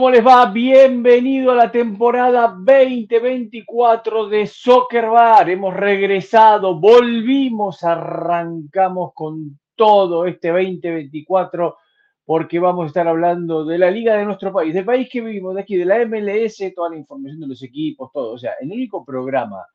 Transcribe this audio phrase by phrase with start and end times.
[0.00, 0.46] ¿Cómo les va?
[0.46, 5.50] Bienvenido a la temporada 2024 de Soccer Bar.
[5.50, 11.76] Hemos regresado, volvimos, arrancamos con todo este 2024
[12.24, 15.54] porque vamos a estar hablando de la liga de nuestro país, del país que vivimos,
[15.54, 18.32] de aquí, de la MLS, toda la información de los equipos, todo.
[18.32, 19.66] O sea, el único programa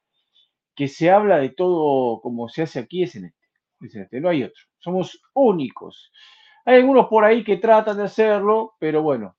[0.73, 3.45] que se habla de todo como se hace aquí es en este.
[3.80, 4.64] Es en este, no hay otro.
[4.80, 6.12] Somos únicos.
[6.66, 9.36] Hay algunos por ahí que tratan de hacerlo, pero bueno,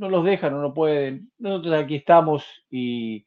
[0.00, 1.30] no los dejan o no pueden.
[1.38, 3.26] Nosotros aquí estamos y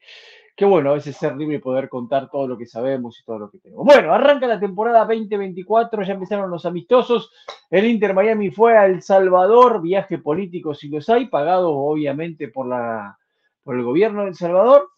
[0.56, 3.38] qué bueno a veces ser libre y poder contar todo lo que sabemos y todo
[3.38, 3.86] lo que tenemos.
[3.86, 7.32] Bueno, arranca la temporada 2024, ya empezaron los amistosos.
[7.70, 12.68] El Inter Miami fue a El Salvador, viaje político si los hay, pagado obviamente por,
[12.68, 13.20] la,
[13.64, 14.90] por el gobierno de El Salvador.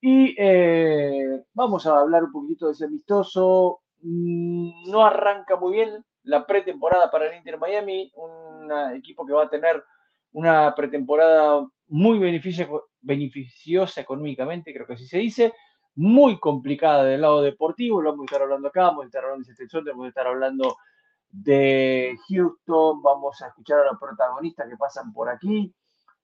[0.00, 3.82] Y eh, vamos a hablar un poquitito de ese amistoso.
[4.02, 9.44] Mm, No arranca muy bien la pretemporada para el Inter Miami, un equipo que va
[9.44, 9.82] a tener
[10.34, 12.18] una pretemporada muy
[13.00, 15.54] beneficiosa económicamente, creo que así se dice,
[15.94, 19.46] muy complicada del lado deportivo, lo vamos a estar hablando acá, vamos a estar hablando
[19.46, 20.76] de Setezón, vamos a estar hablando
[21.30, 25.72] de Houston, vamos a escuchar a los protagonistas que pasan por aquí,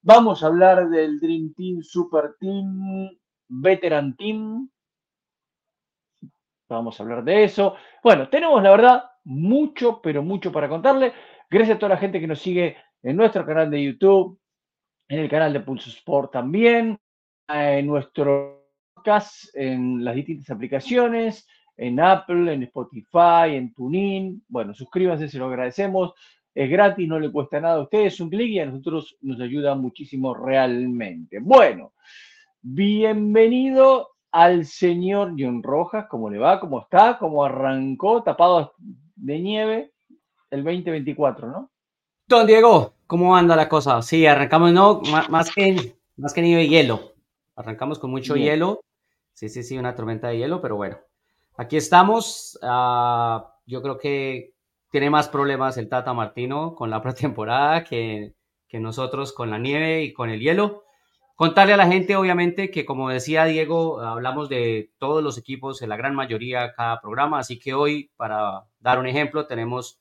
[0.03, 3.11] vamos a hablar del Dream Team, Super Team,
[3.49, 4.69] Veteran Team,
[6.69, 7.77] vamos a hablar de eso.
[8.03, 11.13] Bueno, tenemos la verdad mucho, pero mucho para contarle.
[11.49, 14.39] Gracias a toda la gente que nos sigue en nuestro canal de YouTube,
[15.09, 16.99] en el canal de Pulso Sport también,
[17.49, 21.47] en nuestro podcast, en las distintas aplicaciones,
[21.77, 24.45] en Apple, en Spotify, en TuneIn.
[24.49, 26.13] Bueno, suscríbanse, se lo agradecemos.
[26.55, 29.75] Es gratis, no le cuesta nada a ustedes, un clic y a nosotros nos ayuda
[29.75, 31.39] muchísimo realmente.
[31.41, 31.93] Bueno,
[32.61, 36.07] bienvenido al señor John Rojas.
[36.09, 36.61] ¿Cómo le va?
[36.61, 37.19] ¿Cómo está?
[37.19, 38.23] ¿Cómo arrancó?
[38.23, 38.75] Tapado
[39.17, 39.93] de nieve
[40.51, 41.71] el 2024, ¿no?
[42.31, 44.03] Don Diego, ¿cómo anda la cosa?
[44.03, 47.15] Sí, arrancamos, no, más que, más que nieve, hielo.
[47.57, 48.51] Arrancamos con mucho Bien.
[48.51, 48.85] hielo.
[49.33, 50.97] Sí, sí, sí, una tormenta de hielo, pero bueno.
[51.57, 52.57] Aquí estamos.
[52.63, 54.55] Ah, yo creo que
[54.93, 58.37] tiene más problemas el Tata Martino con la pretemporada que,
[58.69, 60.85] que nosotros con la nieve y con el hielo.
[61.35, 65.89] Contarle a la gente, obviamente, que como decía Diego, hablamos de todos los equipos, en
[65.89, 67.41] la gran mayoría, cada programa.
[67.41, 70.00] Así que hoy, para dar un ejemplo, tenemos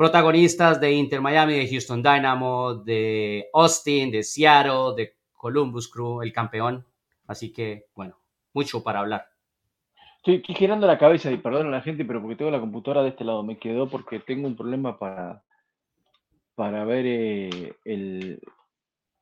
[0.00, 6.32] protagonistas de Inter Miami, de Houston Dynamo, de Austin, de Seattle, de Columbus Crew, el
[6.32, 6.86] campeón.
[7.26, 8.16] Así que, bueno,
[8.54, 9.26] mucho para hablar.
[10.24, 13.10] Estoy, girando la cabeza y perdón a la gente, pero porque tengo la computadora de
[13.10, 15.44] este lado, me quedó porque tengo un problema para,
[16.54, 18.40] para ver eh, el,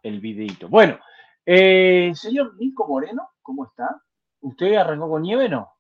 [0.04, 0.68] el videito.
[0.68, 1.00] Bueno,
[1.44, 4.00] eh, señor Nico Moreno, ¿cómo está?
[4.42, 5.72] ¿Usted arrancó con nieve no?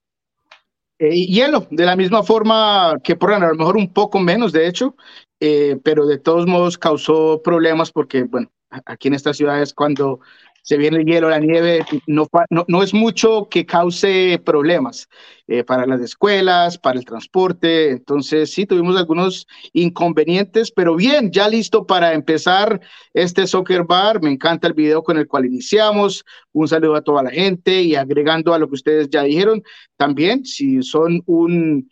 [0.98, 4.66] Eh, hielo, de la misma forma que por a lo mejor un poco menos, de
[4.66, 4.96] hecho,
[5.38, 8.50] eh, pero de todos modos causó problemas porque, bueno,
[8.84, 10.20] aquí en estas ciudades cuando
[10.68, 15.08] se viene el hielo, la nieve, no, no, no es mucho que cause problemas
[15.46, 17.92] eh, para las escuelas, para el transporte.
[17.92, 22.82] Entonces, sí, tuvimos algunos inconvenientes, pero bien, ya listo para empezar
[23.14, 24.20] este soccer bar.
[24.20, 26.22] Me encanta el video con el cual iniciamos.
[26.52, 29.62] Un saludo a toda la gente y agregando a lo que ustedes ya dijeron,
[29.96, 31.90] también si son un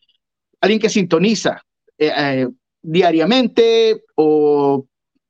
[0.60, 1.62] alguien que sintoniza
[1.96, 2.48] eh, eh,
[2.82, 4.86] diariamente o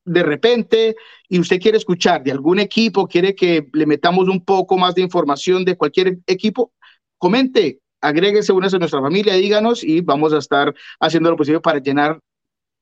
[0.06, 0.96] de repente
[1.28, 5.02] y usted quiere escuchar de algún equipo, quiere que le metamos un poco más de
[5.02, 6.72] información de cualquier equipo,
[7.18, 11.80] comente, agréguese una a nuestra familia, díganos y vamos a estar haciendo lo posible para
[11.80, 12.20] llenar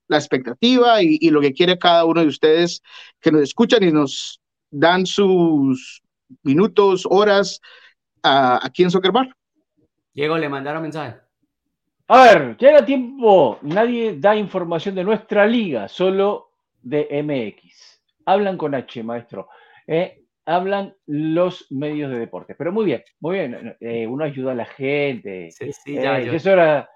[0.07, 2.83] la expectativa y, y lo que quiere cada uno de ustedes
[3.21, 4.41] que nos escuchan y nos
[4.71, 6.03] dan sus
[6.43, 7.61] minutos, horas
[8.23, 9.35] a- aquí en Soccer Bar.
[10.13, 11.17] Diego, le mandaron mensaje.
[12.09, 16.51] A ver, llega tiempo, nadie da información de nuestra liga, solo
[16.85, 18.03] de MX.
[18.27, 19.49] Hablan con H, maestro.
[19.87, 22.55] Eh, hablan los medios de deporte.
[22.55, 23.77] Pero muy bien, muy bien.
[23.81, 25.51] Eh, uno ayuda a la gente.
[25.51, 26.89] Sí, sí, ya, Eh, yo- es hora-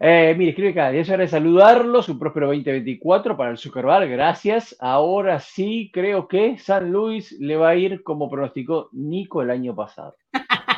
[0.00, 4.76] mire, escribe acá, ya es hora de saludarlos, un próspero 2024 para el Zuckerberg, gracias.
[4.80, 9.74] Ahora sí, creo que San Luis le va a ir como pronosticó Nico el año
[9.74, 10.14] pasado.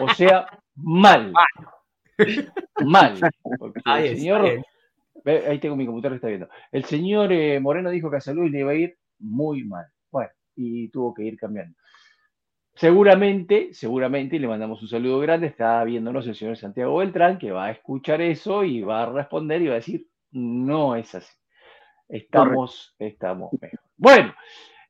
[0.00, 1.32] O sea, mal.
[2.84, 3.18] Mal.
[3.58, 4.62] Porque Ahí el señor,
[5.26, 6.48] ahí tengo mi computadora que está viendo.
[6.70, 9.86] El señor eh, Moreno dijo que a San Luis le iba a ir muy mal.
[10.10, 11.76] Bueno, y tuvo que ir cambiando.
[12.74, 17.50] Seguramente, seguramente, y le mandamos un saludo grande, está viéndonos el señor Santiago Beltrán, que
[17.50, 21.32] va a escuchar eso y va a responder y va a decir, no es así.
[22.08, 23.80] Estamos, estamos mejor.
[23.96, 24.34] Bueno,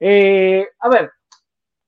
[0.00, 1.10] eh, a ver,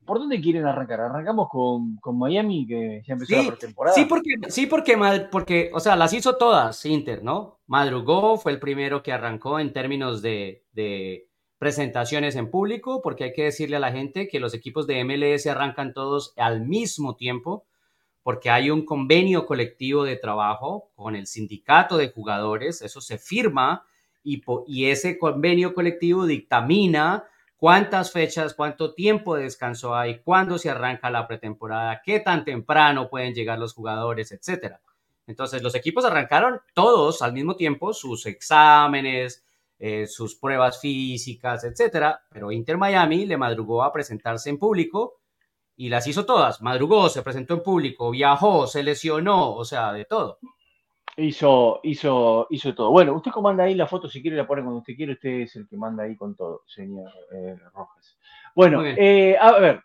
[0.08, 1.00] ¿por dónde quieren arrancar?
[1.02, 3.94] ¿Arrancamos con, con Miami, que ya empezó Sí, la pretemporada?
[3.94, 7.60] Sí, porque, sí porque, mad- porque, o sea, las hizo todas Inter, ¿no?
[7.66, 11.28] Madrugó, fue el primero que arrancó en términos de, de
[11.58, 15.46] presentaciones en público, porque hay que decirle a la gente que los equipos de MLS
[15.46, 17.66] arrancan todos al mismo tiempo,
[18.22, 23.87] porque hay un convenio colectivo de trabajo con el sindicato de jugadores, eso se firma
[24.22, 27.25] y, y ese convenio colectivo dictamina
[27.58, 33.10] cuántas fechas, cuánto tiempo de descanso hay, cuándo se arranca la pretemporada, qué tan temprano
[33.10, 34.81] pueden llegar los jugadores, etcétera.
[35.26, 39.44] Entonces, los equipos arrancaron todos al mismo tiempo sus exámenes,
[39.78, 45.20] eh, sus pruebas físicas, etcétera, pero Inter Miami le madrugó a presentarse en público
[45.76, 46.62] y las hizo todas.
[46.62, 50.38] Madrugó, se presentó en público, viajó, se lesionó, o sea, de todo.
[51.20, 52.93] Hizo, hizo, hizo todo.
[52.93, 55.56] Bueno, usted comanda ahí la foto, si quiere la pone cuando usted quiere, usted es
[55.56, 58.17] el que manda ahí con todo, señor eh, Rojas.
[58.55, 59.82] Bueno, eh, a ver,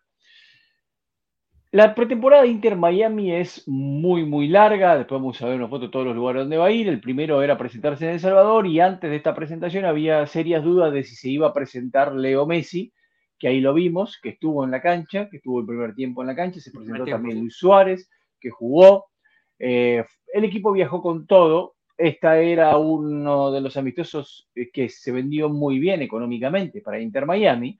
[1.74, 5.86] la pretemporada de Inter Miami es muy, muy larga, después vamos a ver una foto
[5.86, 6.88] de todos los lugares donde va a ir.
[6.88, 10.94] El primero era presentarse en El Salvador y antes de esta presentación había serias dudas
[10.94, 12.94] de si se iba a presentar Leo Messi,
[13.40, 16.28] que ahí lo vimos, que estuvo en la cancha, que estuvo el primer tiempo en
[16.28, 17.40] la cancha, se presentó también.
[17.40, 18.08] Luis Suárez,
[18.40, 19.08] que jugó.
[19.58, 21.76] Eh, el equipo viajó con todo.
[21.96, 27.28] Esta era uno de los amistosos eh, que se vendió muy bien económicamente para Inter
[27.28, 27.80] Miami.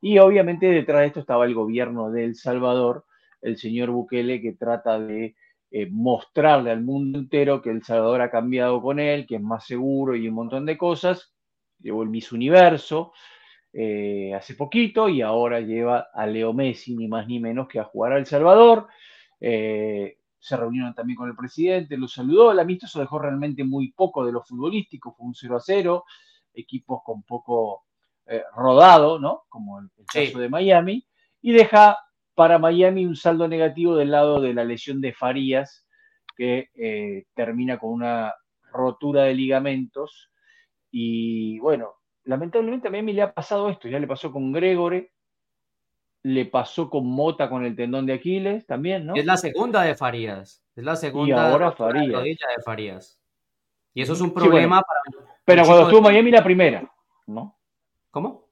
[0.00, 3.04] Y obviamente detrás de esto estaba el gobierno de El Salvador,
[3.42, 5.34] el señor Bukele, que trata de
[5.72, 9.66] eh, mostrarle al mundo entero que El Salvador ha cambiado con él, que es más
[9.66, 11.34] seguro y un montón de cosas.
[11.80, 13.12] Llevó el Miss Universo
[13.72, 17.84] eh, hace poquito y ahora lleva a Leo Messi, ni más ni menos que a
[17.84, 18.86] jugar a El Salvador.
[20.38, 22.52] Se reunieron también con el presidente, lo saludó.
[22.52, 26.04] El amistoso dejó realmente muy poco de lo futbolístico, fue un 0 a 0,
[26.54, 27.84] equipos con poco
[28.26, 29.44] eh, rodado, ¿no?
[29.48, 30.26] Como el, el Sí.
[30.26, 31.06] caso de Miami,
[31.40, 31.96] y deja
[32.34, 35.86] para Miami un saldo negativo del lado de la lesión de Farías,
[36.36, 38.32] que eh, termina con una
[38.72, 40.30] rotura de ligamentos.
[40.90, 45.12] Y bueno, lamentablemente a Miami le ha pasado esto, ya le pasó con Gregore,
[46.22, 49.14] le pasó con Mota con el tendón de Aquiles también, ¿no?
[49.14, 50.62] Es la segunda de Farías.
[50.76, 52.12] Es la segunda Y ahora Farías.
[52.12, 53.18] rodilla de Farías.
[53.94, 55.00] Y eso es un Sí, problema para.
[55.44, 56.92] Pero cuando estuvo en de- Miami la primera,
[57.26, 57.56] ¿no?
[58.10, 58.44] ¿Cómo?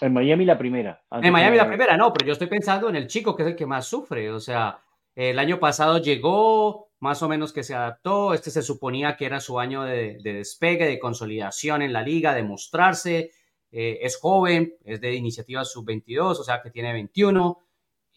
[0.00, 1.02] En Miami la primera.
[1.10, 3.56] En Miami la primera, no, pero yo estoy pensando en el chico que es el
[3.56, 4.30] que más sufre.
[4.30, 4.78] O sea,
[5.16, 8.32] el año pasado llegó, más o menos que se adaptó.
[8.34, 12.32] Este se suponía que era su año de, de despegue, de consolidación en la liga,
[12.34, 13.32] de mostrarse.
[13.70, 17.58] Eh, es joven, es de iniciativa sub-22, o sea que tiene 21.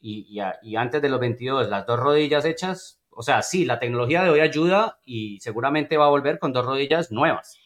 [0.04, 3.02] Y, y antes de los 22, las dos rodillas hechas.
[3.12, 6.66] O sea, sí, la tecnología de hoy ayuda y seguramente va a volver con dos
[6.66, 7.60] rodillas nuevas.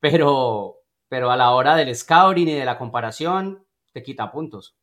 [0.00, 0.76] Pero,
[1.08, 4.76] pero a la hora del scouting y de la comparación, te quita puntos.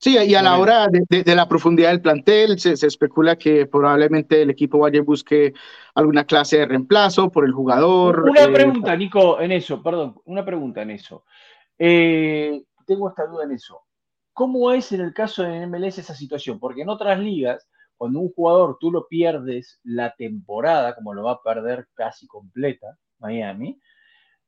[0.00, 3.36] Sí, y a la hora de, de- de la profundidad del plantel, se, se especula
[3.36, 5.52] que probablemente el equipo vaya y busque
[5.94, 8.22] alguna clase de reemplazo por el jugador.
[8.28, 11.24] Una eh, pregunta, Nico, en eso, perdón, una pregunta en eso.
[11.76, 13.82] Eh, tengo esta duda en eso.
[14.32, 16.60] ¿Cómo es en el caso de MLS esa situación?
[16.60, 21.32] Porque en otras ligas, cuando un jugador tú lo pierdes la temporada, como lo va
[21.32, 22.86] a perder casi completa
[23.18, 23.80] Miami,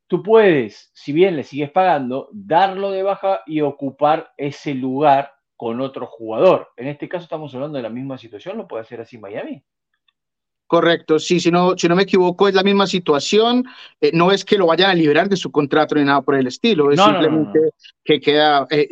[0.07, 5.79] tú puedes, si bien le sigues pagando, darlo de baja y ocupar ese lugar con
[5.83, 6.69] otro jugador.
[6.75, 9.63] En este caso estamos hablando de la misma situación, ¿lo puede hacer así Miami?
[10.67, 13.67] Correcto, sí, si no, si no me equivoco, es la misma situación.
[14.01, 16.47] Eh, no es que lo vayan a liberar de su contrato ni nada por el
[16.47, 17.71] estilo, es No, no, no, simplemente no.
[18.03, 18.89] que queda, eh,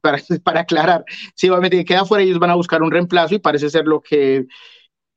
[0.00, 3.40] para, para aclarar, sí, obviamente que queda fuera, ellos van a buscar un reemplazo y
[3.40, 4.46] parece ser lo que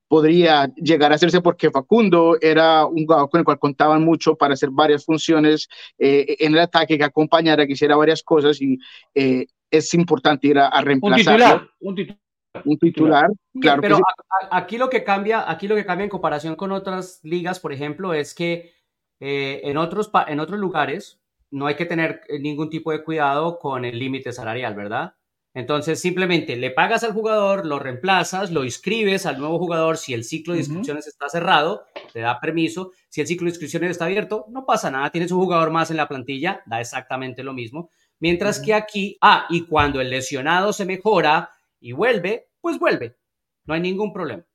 [0.08, 4.54] podría llegar a hacerse porque Facundo era un jugador con el cual contaban mucho para
[4.54, 5.68] hacer varias funciones
[6.00, 8.78] eh, en el ataque, que acompañara, que hiciera varias cosas y
[9.14, 12.22] eh, es importante ir a, a Un titular, un titular.
[12.64, 13.28] Un titular,
[13.60, 14.02] claro que pero sí.
[14.50, 17.60] a- a- aquí lo que cambia, aquí lo que cambia en comparación con otras ligas,
[17.60, 18.72] por ejemplo, es que
[19.20, 23.04] eh, en otros pa- en otros lugares no hay que tener eh, ningún tipo de
[23.04, 25.16] cuidado con el límite salarial, ¿verdad?
[25.54, 29.96] Entonces, simplemente le pagas al jugador, lo reemplazas, lo inscribes al nuevo jugador.
[29.98, 32.92] Si el ciclo de inscripciones está cerrado, te da permiso.
[33.08, 35.10] Si el ciclo de inscripciones está abierto, no pasa nada.
[35.12, 37.90] Tienes un jugador más en la plantilla, da exactamente lo mismo.
[38.20, 43.18] Mientras que aquí, ah, y cuando el lesionado se mejora y vuelve, pues vuelve.
[43.66, 44.46] No hay ningún problema.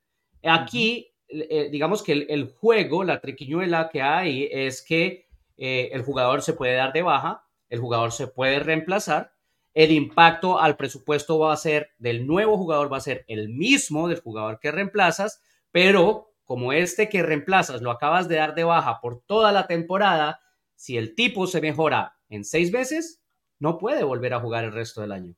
[0.43, 6.03] Aquí, eh, digamos que el, el juego, la triquiñuela que hay es que eh, el
[6.03, 9.35] jugador se puede dar de baja, el jugador se puede reemplazar,
[9.75, 14.09] el impacto al presupuesto va a ser del nuevo jugador, va a ser el mismo
[14.09, 19.01] del jugador que reemplazas, pero como este que reemplazas lo acabas de dar de baja
[19.01, 20.41] por toda la temporada,
[20.75, 23.20] si el tipo se mejora en seis meses,
[23.61, 25.35] no puede volver a jugar el resto del año.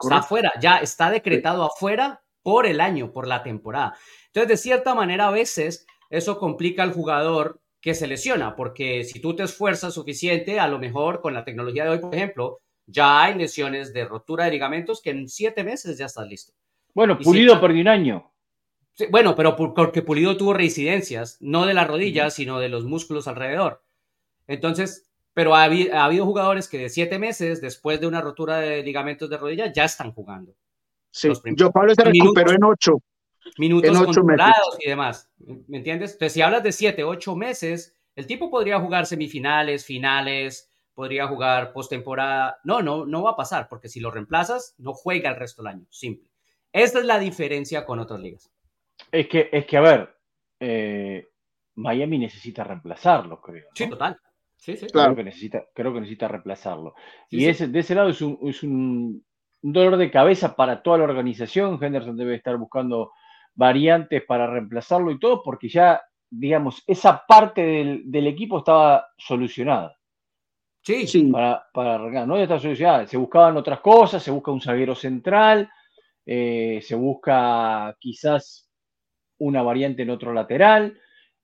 [0.00, 3.96] Está afuera, ya está decretado afuera por el año, por la temporada.
[4.26, 9.20] Entonces, de cierta manera, a veces eso complica al jugador que se lesiona, porque si
[9.20, 13.22] tú te esfuerzas suficiente, a lo mejor con la tecnología de hoy, por ejemplo, ya
[13.22, 16.52] hay lesiones de rotura de ligamentos que en siete meses ya estás listo.
[16.94, 18.32] Bueno, Pulido si- perdió un año.
[18.94, 22.84] Sí, bueno, pero por- porque Pulido tuvo reincidencias, no de la rodilla, sino de los
[22.84, 23.82] músculos alrededor.
[24.48, 25.07] Entonces,
[25.38, 28.82] pero ha, habi- ha habido jugadores que de siete meses, después de una rotura de
[28.82, 30.52] ligamentos de rodilla, ya están jugando.
[31.12, 31.28] Sí.
[31.54, 32.34] Yo Pablo se minutos.
[32.34, 32.92] recuperó en ocho.
[33.56, 35.30] minutos En ocho controlados y demás.
[35.68, 36.14] ¿Me entiendes?
[36.14, 41.72] Entonces, si hablas de siete, ocho meses, el tipo podría jugar semifinales, finales, podría jugar
[41.72, 42.58] postemporada.
[42.64, 45.72] No, no, no va a pasar, porque si lo reemplazas, no juega el resto del
[45.74, 45.86] año.
[45.88, 46.28] Simple.
[46.72, 48.50] Esta es la diferencia con otras ligas.
[49.12, 50.16] Es que, es que a ver,
[50.58, 51.28] eh,
[51.76, 53.66] Miami necesita reemplazarlo, creo.
[53.66, 53.70] ¿no?
[53.76, 54.18] Sí, total.
[54.58, 54.86] Sí, sí.
[54.88, 55.14] Claro.
[55.14, 56.94] Creo que necesita, creo que necesita reemplazarlo.
[57.30, 57.48] Sí, y sí.
[57.48, 59.24] ese, de ese lado es, un, es un,
[59.62, 61.78] un dolor de cabeza para toda la organización.
[61.82, 63.12] Henderson debe estar buscando
[63.54, 69.96] variantes para reemplazarlo y todo, porque ya, digamos, esa parte del, del equipo estaba solucionada.
[70.82, 71.24] Sí, Sí.
[71.24, 72.36] para, para ¿no?
[72.36, 73.06] Ya está solucionada.
[73.06, 75.68] Se buscaban otras cosas, se busca un zaguero central,
[76.24, 78.68] eh, se busca quizás
[79.38, 80.98] una variante en otro lateral,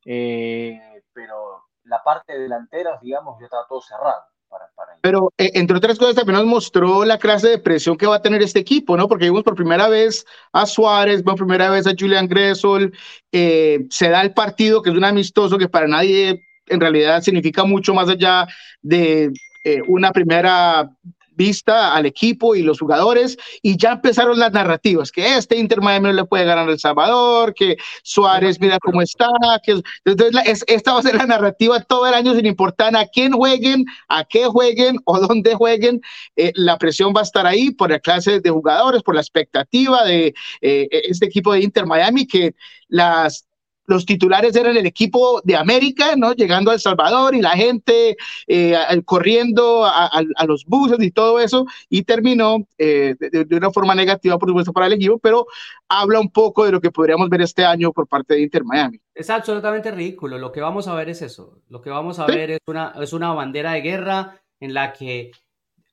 [0.04, 0.78] eh,
[1.12, 1.53] pero
[1.84, 4.96] la parte delantera, digamos, ya estaba todo cerrado para, para.
[5.00, 8.22] Pero eh, entre otras cosas también nos mostró la clase de presión que va a
[8.22, 9.08] tener este equipo, ¿no?
[9.08, 12.92] Porque vimos por primera vez a Suárez, por primera vez a Julian Gressel,
[13.32, 17.64] eh, se da el partido que es un amistoso que para nadie en realidad significa
[17.64, 18.46] mucho más allá
[18.82, 19.32] de
[19.64, 20.90] eh, una primera
[21.34, 26.08] vista al equipo y los jugadores y ya empezaron las narrativas que este Inter Miami
[26.08, 29.28] no le puede ganar El Salvador, que Suárez mira cómo está,
[29.64, 32.96] que entonces la, es, esta va a ser la narrativa todo el año sin importar
[32.96, 36.00] a quién jueguen, a qué jueguen o dónde jueguen,
[36.36, 40.04] eh, la presión va a estar ahí por la clase de jugadores, por la expectativa
[40.04, 42.54] de eh, este equipo de Inter Miami que
[42.88, 43.46] las
[43.86, 46.32] los titulares eran el equipo de América, ¿no?
[46.32, 51.10] Llegando a El Salvador y la gente eh, corriendo a, a, a, los buses y
[51.10, 55.18] todo eso, y terminó eh, de, de, una forma negativa, por supuesto, para el equipo,
[55.18, 55.46] pero
[55.88, 59.00] habla un poco de lo que podríamos ver este año por parte de Inter Miami.
[59.14, 60.38] Es absolutamente ridículo.
[60.38, 61.58] Lo que vamos a ver es eso.
[61.68, 62.32] Lo que vamos a ¿Sí?
[62.32, 65.30] ver es una, es una bandera de guerra en la que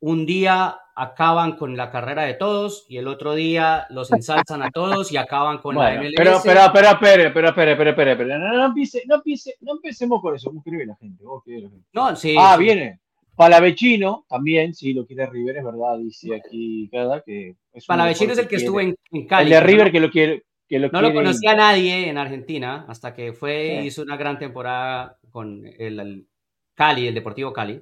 [0.01, 4.71] un día acaban con la carrera de todos y el otro día los ensalzan a
[4.71, 6.13] todos y acaban con bueno, la MLS.
[6.15, 9.73] Pero, pero, pero, pero, pero, pero, pero, pero, pero, no, no, empiece, no, empiece, no
[9.73, 10.49] empecemos con eso.
[10.49, 11.23] ¿Cómo escribe la gente?
[11.23, 11.87] ¿Vos la gente?
[11.93, 12.35] No, sí.
[12.37, 12.63] Ah, sí.
[12.63, 12.99] viene.
[13.35, 18.39] Palavecino también, sí, lo quiere River, es verdad, dice aquí cada que es Palavecino es
[18.39, 19.45] el que, que estuvo en, en, Cali.
[19.45, 19.91] El de River ¿no?
[19.91, 20.43] que lo quiere.
[20.67, 23.87] Que lo no quiere lo conocía nadie en Argentina hasta que fue Sí.
[23.87, 26.27] hizo una gran temporada con el, el
[26.75, 27.81] Cali, el Deportivo Cali.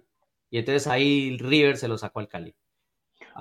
[0.49, 2.55] Y entonces ahí River se lo sacó al Cali.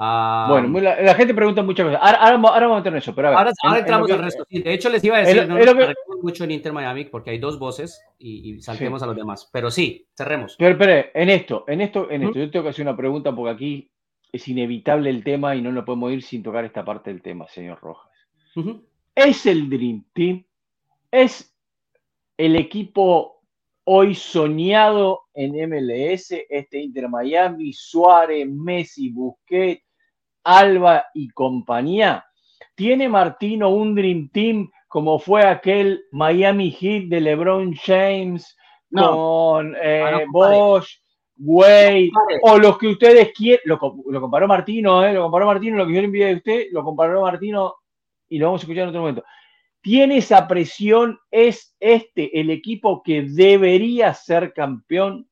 [0.00, 2.00] Ah, bueno, la, la, gente pregunta muchas cosas.
[2.00, 4.08] Ahora, ahora, ahora vamos a meter en eso, pero a ver, Ahora, ahora en, entramos
[4.08, 4.46] en al resto.
[4.48, 5.56] Sí, de hecho, les iba a decir, en, no
[6.22, 9.04] mucho en Inter Miami porque hay dos voces y, y saltemos Sí.
[9.04, 9.48] a los demás.
[9.52, 10.54] Pero sí, cerremos.
[10.56, 12.42] Pero, espere, en esto, en esto, en esto, ¿Mm?
[12.42, 13.90] yo tengo que hacer una pregunta porque aquí
[14.30, 17.48] es inevitable el tema y no lo podemos ir sin tocar esta parte del tema,
[17.48, 18.12] señor Rojas.
[19.14, 20.44] ¿Es el Dream Team?
[21.10, 21.56] ¿Es
[22.36, 23.37] el equipo
[23.90, 29.82] hoy soñado en MLS, este Inter Miami, Suárez, Messi, Busquets,
[30.44, 32.22] Alba y compañía?
[32.74, 38.54] ¿Tiene Martino un Dream Team como fue aquel Miami Heat de LeBron James
[38.90, 39.10] no.
[39.10, 41.00] con eh, ah, no, Bosch,
[41.38, 42.10] Wade,
[42.42, 43.62] o los que ustedes quieren?
[43.64, 45.14] Lo, lo, comparó Martino, ¿eh?
[45.14, 47.76] lo comparó Martino, lo que yo le envié a usted, lo comparó Martino
[48.28, 49.24] y lo vamos a escuchar en otro momento.
[49.80, 51.18] ¿Tiene esa presión?
[51.30, 55.28] ¿Es este el equipo que debería ser campeón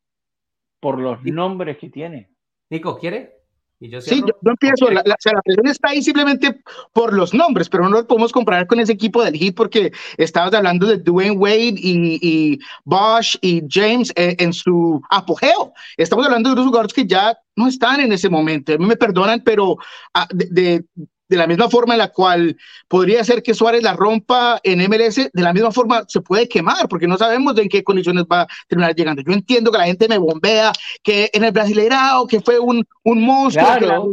[0.81, 2.31] por los nombres que tiene?
[2.71, 3.35] Nico, ¿quiere?
[3.79, 6.61] Y yo Sí, yo, yo empiezo, la, la- o sea, la presión está ahí simplemente
[6.95, 10.55] por los nombres, pero no lo podemos comparar con ese equipo del Heat porque estabas
[10.55, 15.75] hablando de Dwayne Wade y, y Bosch y James eh, en su apogeo.
[15.99, 18.73] Estamos hablando de unos jugadores que ya no están en ese momento.
[18.73, 19.76] A mí me perdonan, pero
[20.15, 20.85] ah, de, de-
[21.28, 22.56] de la misma forma en la cual
[22.88, 26.88] podría ser que Suárez la rompa en MLS, de la misma forma se puede quemar
[26.88, 29.23] porque no sabemos de en qué condiciones va a terminar llegando.
[29.23, 33.23] Yo entiendo que la gente me bombea, que en el Brasileirao, que fue un, un
[33.23, 34.12] monstruo, que la Claro,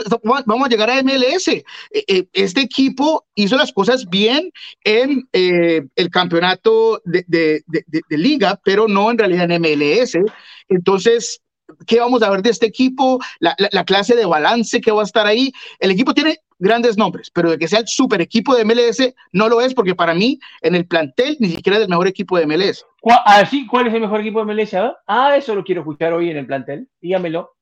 [0.46, 1.48] vamos a llegar a MLS.
[1.48, 4.50] Eh, eh, Este equipo hizo las cosas bien
[4.84, 9.60] en eh, el campeonato de, de- de- de- de liga, pero no en realidad en
[9.62, 10.16] MLS.
[10.68, 11.42] Entonces,
[11.86, 13.18] ¿qué vamos a ver de este equipo?
[13.40, 15.52] La, la- la clase de balance que va a estar ahí.
[15.78, 19.48] El equipo tiene grandes nombres, pero de que sea el super equipo de MLS, no
[19.48, 22.46] lo es, porque para mí, en el plantel, ni siquiera es el mejor equipo de
[22.46, 22.84] MLS.
[23.00, 24.74] ¿Cuál, ah, ¿cuál es el mejor equipo de MLS?
[25.06, 26.88] Ah, eso lo quiero escuchar hoy en el plantel.
[27.00, 27.53] Dígamelo.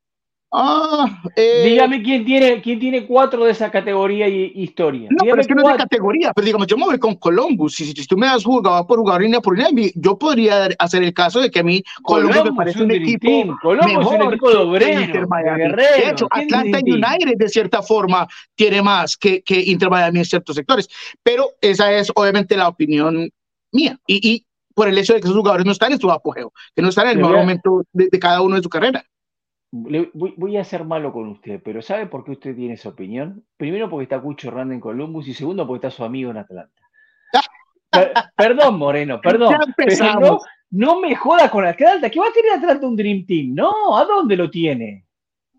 [0.54, 5.08] Ah, eh, Dígame quién tiene, quién tiene cuatro de esa categoría y historia.
[5.10, 5.84] No, pero Dígame es que no es de cuatro.
[5.84, 6.32] categoría.
[6.34, 7.74] Pero digamos, yo me voy con Columbus.
[7.74, 11.02] Si, si, si tú me das jugador por jugador línea por línea, yo podría hacer
[11.04, 13.58] el caso de que a mí Columbus, me Columbus parece es un equipo.
[13.62, 15.58] Columbus es un mejor equipo de obreros, Inter Miami.
[15.58, 15.96] guerreros.
[15.96, 16.78] De hecho, ¿Quién es Atlanta?
[16.84, 20.86] United de cierta forma tiene más que, que Inter Miami en ciertos sectores.
[21.22, 23.30] Pero esa es obviamente la opinión
[23.72, 23.98] mía.
[24.06, 24.44] Y, y
[24.74, 27.06] por el hecho de que esos jugadores no están en su apogeo, que no están
[27.06, 29.02] en el mejor momento de, de cada uno de su carrera.
[29.72, 32.90] Le- voy, voy a ser malo con usted, pero ¿sabe por qué usted tiene esa
[32.90, 33.44] opinión?
[33.56, 36.82] Primero porque está Cucho Hernández en Columbus y segundo porque está su amigo en Atlanta.
[37.90, 39.54] Per- perdón, Moreno, perdón.
[39.76, 40.38] Pero no,
[40.70, 42.08] no me joda con Atlanta.
[42.10, 43.54] ¿Qué va a tener Atlanta un Dream Team?
[43.54, 45.04] No, ¿a dónde lo tiene?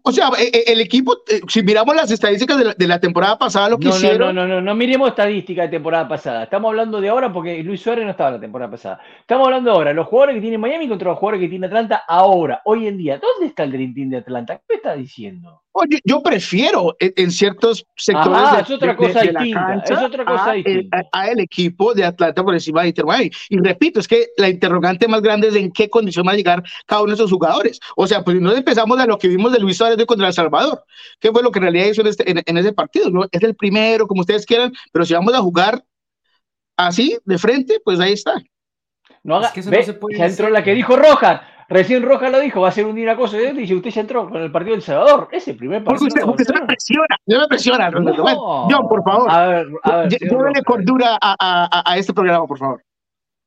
[0.05, 2.99] O sea, eh, eh, el equipo, eh, si miramos las estadísticas de la, de la
[2.99, 4.35] temporada pasada, lo que No, no, hicieron.
[4.35, 6.43] no, no, no, no miremos estadística de temporada pasada.
[6.43, 8.99] Estamos hablando de ahora porque Luis Suárez no estaba la temporada pasada.
[9.21, 12.61] Estamos hablando ahora, los jugadores que tiene Miami contra los jugadores que tiene Atlanta ahora,
[12.65, 13.17] hoy en día.
[13.17, 14.57] ¿Dónde está el Dream Team de Atlanta?
[14.57, 15.61] ¿Qué me está diciendo?
[15.75, 19.39] Oye, yo prefiero en, en ciertos sectores Ajá, de, es otra de- cosa de la
[19.41, 20.97] distinta, cancha es otra cosa a, el- distinta.
[21.11, 23.31] a- a el equipo de Atlanta por encima de Inter Miami.
[23.49, 26.63] Y repito, es que la interrogante más grande es en qué condición va a llegar
[26.85, 27.79] cada uno de esos jugadores.
[27.95, 30.33] O sea, pues no empezamos de lo que vimos de Luis Suárez de contra El
[30.33, 30.83] Salvador.
[31.19, 33.09] ¿Qué fue lo que en realidad hizo en, este- en- en ese partido?
[33.09, 33.25] ¿no?
[33.31, 35.83] Es el primero, como ustedes quieran, pero si vamos a jugar
[36.77, 38.35] así, de frente, pues ahí está.
[39.23, 41.41] No haga, Es que eso no se puede ya entró la que dijo Rojas.
[41.69, 43.41] Recién Rojas lo dijo, va a ser un día cosa.
[43.41, 45.27] Y dice, usted ya entró con el partido del Salvador.
[45.31, 46.07] Ese primer Porque partido.
[46.07, 46.67] usted, porque usted me no.
[46.67, 47.89] presiona, usted me presiona.
[47.89, 48.21] No.
[48.23, 50.09] Bueno, John, por favor, A ver, a ver.
[50.09, 52.83] llévele cordura a, a- a- a este programa, por favor.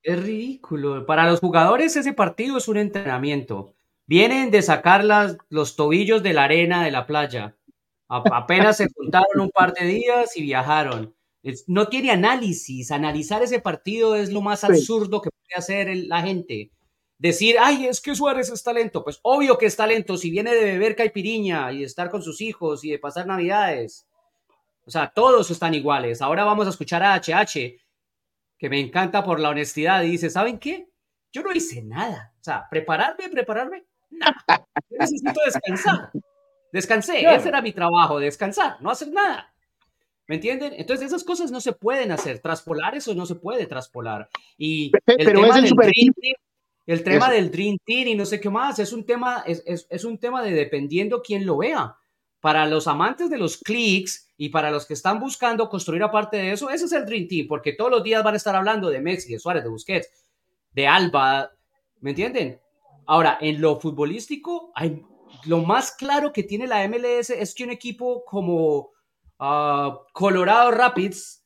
[0.03, 1.05] Es ridículo.
[1.07, 3.75] Para los jugadores ese partido es un entrenamiento.
[4.07, 7.57] Vienen de sacar las- los tobillos de la arena de la playa.
[8.09, 11.13] A- apenas se juntaron un par de días y viajaron.
[11.43, 12.91] Es- no tiene análisis.
[12.93, 16.71] Analizar ese partido es lo más absurdo que puede hacer el- la gente.
[17.19, 19.03] Decir, ay, es que Suárez es talento.
[19.03, 20.17] Pues obvio que es talento.
[20.17, 24.07] Si viene de beber caipiriña y de estar con sus hijos y de pasar navidades.
[24.85, 26.21] O sea, todos están iguales.
[26.23, 27.77] Ahora vamos a escuchar a HH,
[28.59, 30.89] que me encanta por la honestidad, y dice, ¿saben qué?
[31.33, 32.35] Yo no hice nada.
[32.41, 34.45] O sea, prepararme, prepararme, nada.
[34.89, 36.11] Yo necesito descansar.
[36.73, 37.37] Descansé, Claro.
[37.39, 39.53] ese era mi trabajo, descansar, no hacer nada.
[40.29, 40.75] ¿Me entienden?
[40.77, 42.41] Entonces esas cosas no se pueden hacer.
[42.41, 44.29] Traspolar eso no se puede traspolar.
[44.59, 45.91] Y el pero tema es el super
[46.87, 47.35] el tema Eso.
[47.35, 50.19] del Dream Team y no sé qué más, es un tema, es, es- es un
[50.19, 51.97] tema de dependiendo quién lo vea.
[52.41, 56.53] Para los amantes de los clics y para los que están buscando construir aparte de
[56.53, 59.01] eso, ese es el Dream Team, porque todos los días van a estar hablando de
[59.01, 60.09] Messi, de Suárez, de Busquets,
[60.73, 61.51] de Alba,
[62.01, 62.61] ¿me entienden?
[63.07, 65.03] Ahora, en lo futbolístico, hay,
[65.47, 68.91] lo más claro que tiene la MLS es que un equipo como
[69.41, 71.43] ah, Colorado Rapids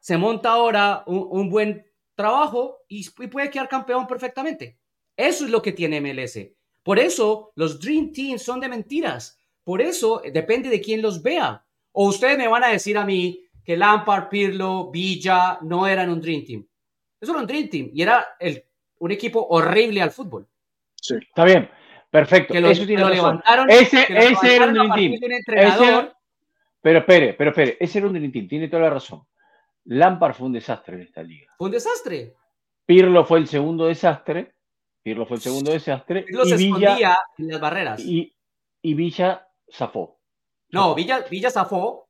[0.00, 4.79] se monta ahora un, un buen trabajo y, y puede quedar campeón perfectamente.
[5.28, 6.38] Eso es lo que tiene MLS.
[6.82, 9.38] Por eso los Dream Teams son de mentiras.
[9.64, 11.64] Por eso eh, depende de quién los vea.
[11.92, 16.20] O ustedes me van a decir a mí que Lampard, Pirlo, Villa no eran un
[16.20, 16.66] Dream Team.
[17.20, 18.64] Eso era un Dream Team y era el,
[18.98, 20.48] un equipo horrible al fútbol.
[20.98, 21.68] Está bien,
[22.10, 22.54] perfecto.
[22.54, 23.24] Que lo, Eso que tiene lo razón.
[23.24, 25.12] levantaron, Ese, que lo ese era un Dream Team.
[25.56, 26.12] Ese-
[26.82, 27.76] Pero espere, pero espere.
[27.78, 28.48] Ese era un Dream Team.
[28.48, 29.22] Tiene toda la razón.
[29.84, 31.52] Lampard fue un desastre en esta liga.
[31.58, 32.34] Fue un desastre.
[32.86, 34.54] Pirlo fue el segundo desastre.
[35.02, 36.22] Pirlo fue el segundo desastre.
[36.22, 38.00] Pirlo y se Villa, escondía en las barreras.
[38.04, 38.32] y,
[38.82, 40.18] y Villa zafó.
[40.70, 42.06] No, Villa, Villa zafó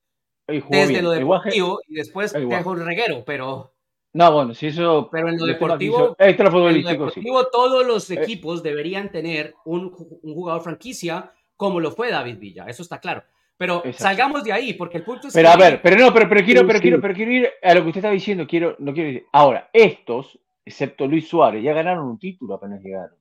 [0.46, 1.04] desde bien.
[1.04, 3.72] lo deportivo y después dejó un reguero, pero
[4.12, 5.08] No, bueno, si eso.
[5.12, 7.20] Pero en lo deportivo- Extra en lo futbolístico, sí.
[7.20, 8.20] deportivo todos los Eh.
[8.20, 13.22] equipos deberían tener un, un jugador franquicia como lo fue David Villa, eso está claro.
[13.56, 14.02] Pero Exacto.
[14.04, 16.42] salgamos de ahí, porque el punto es Pero que a ver, pero no, pero, pero
[16.44, 16.82] quiero, pero sí.
[16.82, 19.26] quiero, pero quiero ir a lo que usted está diciendo, quiero, no quiero decir.
[19.32, 23.16] Ahora, estos, excepto Luis Suárez, ya ganaron un título apenas llegaron.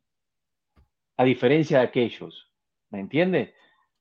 [1.17, 2.49] A diferencia de aquellos.
[2.91, 3.53] ¿Me entiendes?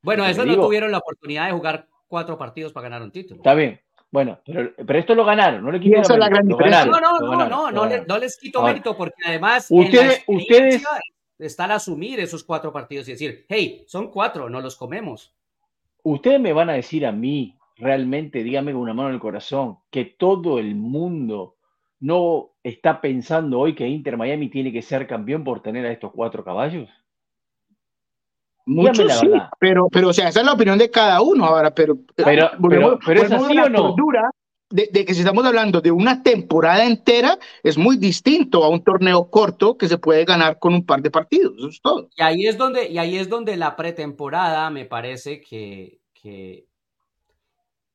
[0.03, 3.11] Bueno, Te eso no digo- tuvieron la oportunidad de jugar cuatro partidos para ganar un
[3.11, 3.37] título.
[3.41, 3.81] Está bien.
[4.11, 5.79] Bueno, pero, pero esto lo ganaron, no le
[6.17, 6.57] la mérito.
[6.57, 8.07] No, ganaron, no, no, ganaron, no, no, le- ganaron.
[8.09, 10.89] no les quito Ahora, mérito porque además en la ustedes- experiencia
[11.39, 15.35] está el asumir esos cuatro partidos y decir, hey, son cuatro, no los comemos.
[16.05, 19.77] Ustedes me van a decir a mí, realmente, dígame con una mano en el corazón,
[19.91, 21.57] que todo el mundo
[22.01, 26.13] no está pensando hoy que Inter Miami tiene que ser campeón por tener a estos
[26.13, 26.89] cuatro caballos.
[28.67, 29.49] Muchos la sí, verdad.
[29.59, 32.99] pero, pero o sea, esa es la opinión de cada uno ahora, pero, Pero- volvemos-
[32.99, 33.83] pero- pero ¿es así o no?
[33.95, 34.31] cordura
[34.71, 38.85] De, de que si estamos hablando de una temporada entera, es muy distinto a un
[38.85, 42.11] torneo corto que se puede ganar con un par de partidos, eso es todo.
[42.15, 46.67] Y ahí es donde, y ahí es donde la pretemporada me parece que, que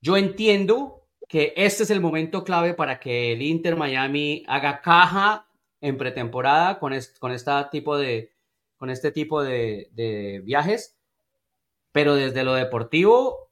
[0.01, 5.47] yo entiendo que este es el momento clave para que el Inter Miami haga caja
[5.81, 8.31] en pretemporada con, est- con, esta tipo de,
[8.77, 10.97] con este tipo de, de viajes,
[11.91, 13.51] pero desde lo deportivo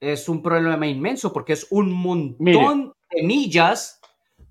[0.00, 2.92] es un problema inmenso porque es un montón Mire.
[3.10, 4.00] de millas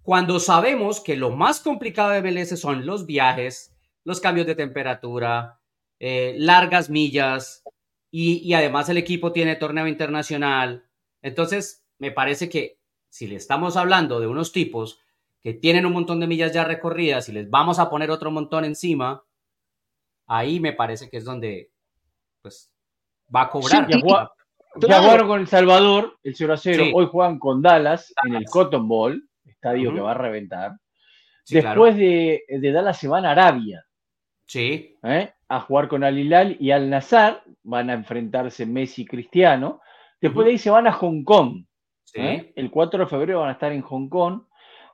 [0.04, 5.60] cuando sabemos que lo más complicado de MLS son los viajes, los cambios de temperatura,
[6.00, 7.64] eh, largas millas
[8.10, 10.86] y, y además el equipo tiene torneo internacional.
[11.22, 15.00] Entonces, me parece que si le estamos hablando de unos tipos
[15.40, 18.66] que tienen un montón de millas ya recorridas y les vamos a poner otro montón
[18.66, 19.24] encima,
[20.28, 21.70] ahí me parece que es donde
[22.42, 22.74] pues
[23.34, 23.88] va a cobrar.
[23.88, 24.32] ya jugá-
[24.78, 25.04] Ya Claro.
[25.04, 26.84] jugaron con El Salvador, el 0 a 0.
[26.86, 26.92] Sí.
[26.96, 28.46] Hoy juegan con Dallas, en el.
[28.46, 30.72] Cotton Bowl, estadio que va a reventar.
[31.44, 32.08] Sí, Después claro.
[32.08, 33.86] de, de Dallas se van a Arabia
[34.48, 35.34] Sí, ¿eh?
[35.50, 37.44] a jugar con Al Hilal y Al Nazar.
[37.64, 39.82] Van a enfrentarse Messi y Cristiano.
[40.22, 41.66] Después de ahí se van a Hong Kong.
[42.14, 42.22] Sí.
[42.22, 42.54] ¿eh?
[42.56, 44.44] El 4 de febrero van a estar en Hong Kong.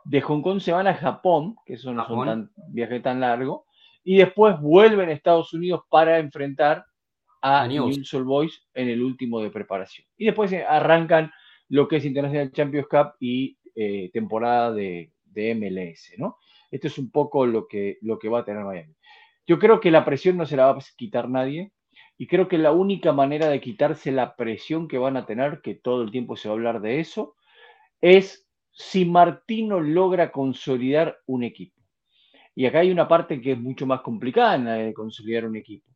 [0.04, 2.28] De Hong Kong se van a Japón, que eso no Japón.
[2.28, 3.66] tan viaje tan largo.
[4.04, 6.86] Y después vuelven a Estados Unidos para enfrentar
[7.42, 7.68] a.
[7.68, 10.08] Newell's Old Boys en el último de preparación.
[10.18, 11.32] Y después eh, arrancan
[11.70, 16.38] lo que es International Champions Cup y eh, temporada de, de MLS, ¿no?
[16.72, 18.94] Esto es un poco lo que, lo que va a tener Miami.
[19.46, 21.72] Yo creo que la presión no se la va a quitar nadie.
[22.18, 25.76] Y creo que la única manera de quitarse la presión que van a tener, que
[25.76, 27.36] todo el tiempo se va a hablar de eso,
[28.02, 31.80] es si Martino logra consolidar un equipo.
[32.56, 35.56] Y acá hay una parte que es mucho más complicada en la de consolidar un
[35.56, 35.88] equipo.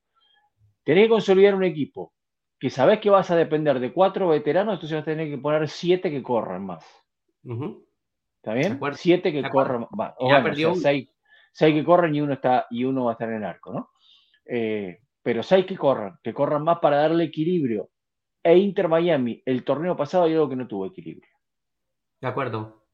[0.83, 2.13] Tenés que consolidar un equipo
[2.59, 5.67] que sabés que vas a depender de cuatro veteranos, entonces vas a tener que poner
[5.67, 6.85] siete que corran más.
[8.37, 8.79] ¿Está bien?
[8.93, 10.13] Siete que corran más.
[10.19, 11.09] O bueno, sea, seis,
[11.51, 13.89] seis que corran y uno, está, y uno va a estar en el arco, ¿no?
[14.45, 17.89] Eh, pero seis que corran, que corran más para darle equilibrio.
[18.43, 21.29] E Inter Miami, el torneo pasado hay algo que no tuvo equilibrio.
[22.21, 22.85] De acuerdo.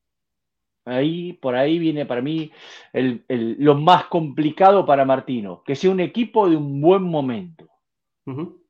[0.86, 2.52] Ahí, por ahí viene para mí
[2.94, 7.68] el- el- lo más complicado para Martino, que sea un equipo de un buen momento,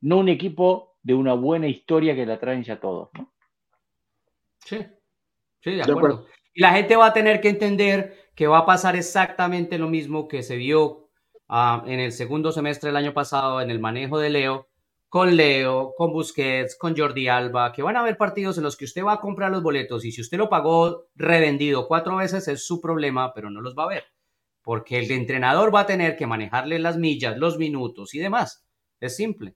[0.02, 3.10] no un equipo de una buena historia que la traen ya todos.
[3.13, 3.34] ¿no?
[4.65, 4.78] Sí,
[5.62, 6.00] sí, de De acuerdo.
[6.00, 6.28] acuerdo.
[6.54, 10.28] Y la gente va a tener que entender que va a pasar exactamente lo mismo
[10.28, 11.07] que se vio
[11.49, 14.67] en el segundo semestre del año pasado en el manejo de Leo,
[15.10, 18.86] con Leo, con Busquets, con Jordi Alba, que van a haber partidos en los que
[18.86, 22.65] usted va a comprar los boletos y si usted lo pagó revendido cuatro veces es
[22.65, 24.03] su problema, pero no los va a ver,
[24.62, 28.65] porque el entrenador va a tener que manejarle las millas, los minutos y demás.
[28.99, 29.55] Es simple.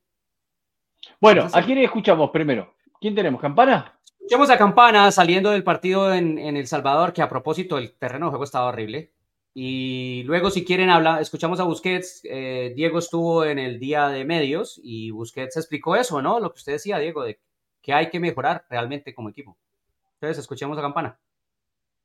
[1.19, 2.75] Bueno, ¿a quién escuchamos primero?
[2.99, 3.41] ¿Quién tenemos?
[3.41, 3.99] ¿Campana?
[4.06, 8.27] Escuchemos a Campana saliendo del partido en, en El Salvador, que a propósito el terreno
[8.27, 9.12] de juego estaba horrible.
[9.54, 12.22] Y luego, si quieren, habla, escuchamos a Busquets.
[12.24, 16.40] Eh, Diego estuvo en el día de medios y Busquets explicó eso, ¿no?
[16.40, 17.40] Lo que usted decía, Diego, de
[17.82, 19.58] que hay que mejorar realmente como equipo.
[20.14, 21.20] Entonces, escuchemos a Campana.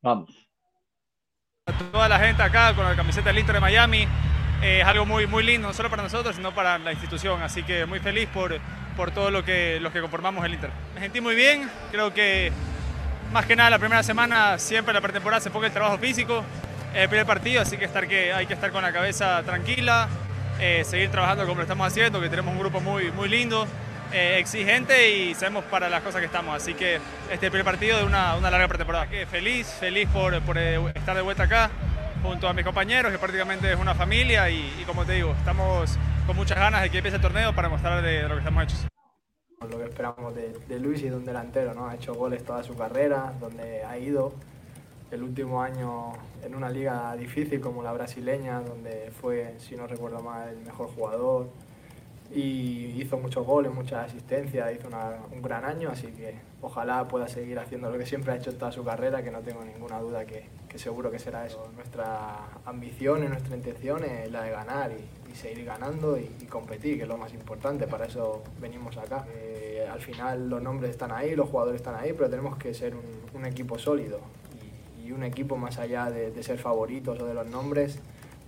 [0.01, 0.29] Vamos.
[1.65, 4.07] a toda la gente acá con la camiseta del Inter de Miami.
[4.61, 7.41] eh, es algo muy, muy lindo, no solo para nosotros, sino para la institución.
[7.41, 8.59] Así que muy feliz por,
[8.97, 10.71] por todo lo que, los que conformamos el Inter.
[10.95, 12.51] Me sentí muy bien, creo que
[13.31, 16.43] más que nada la primera semana, siempre la pretemporada se enfoca el trabajo físico.
[16.93, 20.07] El primer partido, así que, estar que hay que estar con la cabeza tranquila,
[20.59, 23.67] eh, seguir trabajando como lo estamos haciendo, que tenemos un grupo muy, muy lindo,
[24.11, 26.55] eh, exigente y sabemos para las cosas que estamos.
[26.55, 29.07] Así que este es el primer partido de una, una larga pretemporada.
[29.07, 31.69] Que feliz, feliz por, por, eh, estar de vuelta acá
[32.23, 35.97] junto a mis compañeros, que prácticamente es una familia y, y como te digo, estamos
[36.25, 38.63] con muchas ganas de que empiece el torneo para mostrar de, de lo que estamos
[38.63, 38.87] hechos.
[39.69, 41.87] lo que esperamos de, de Luis y de un delantero, ¿no?
[41.87, 44.33] Ha hecho goles toda su carrera, donde ha ido
[45.11, 50.21] el último año en una liga difícil como la brasileña, donde fue, si no recuerdo
[50.21, 51.49] mal, el mejor jugador.
[52.29, 54.89] y hizo muchos goles, muchas asistencias, hizo
[55.31, 58.71] un gran año, así que ojalá pueda seguir haciendo lo que siempre ha hecho toda
[58.71, 61.69] su carrera, que no tengo ninguna duda que, seguro que será eso.
[61.75, 67.03] Nuestra ambición y nuestra intención es la de ganar y, seguir ganando y, competir, que
[67.03, 69.25] es lo más importante, para eso venimos acá.
[69.35, 72.95] Eh, al final los nombres están ahí, los jugadores están ahí, pero tenemos que ser
[72.95, 74.19] un, equipo sólido
[75.07, 77.99] y, un equipo más allá de, ser favoritos o de los nombres,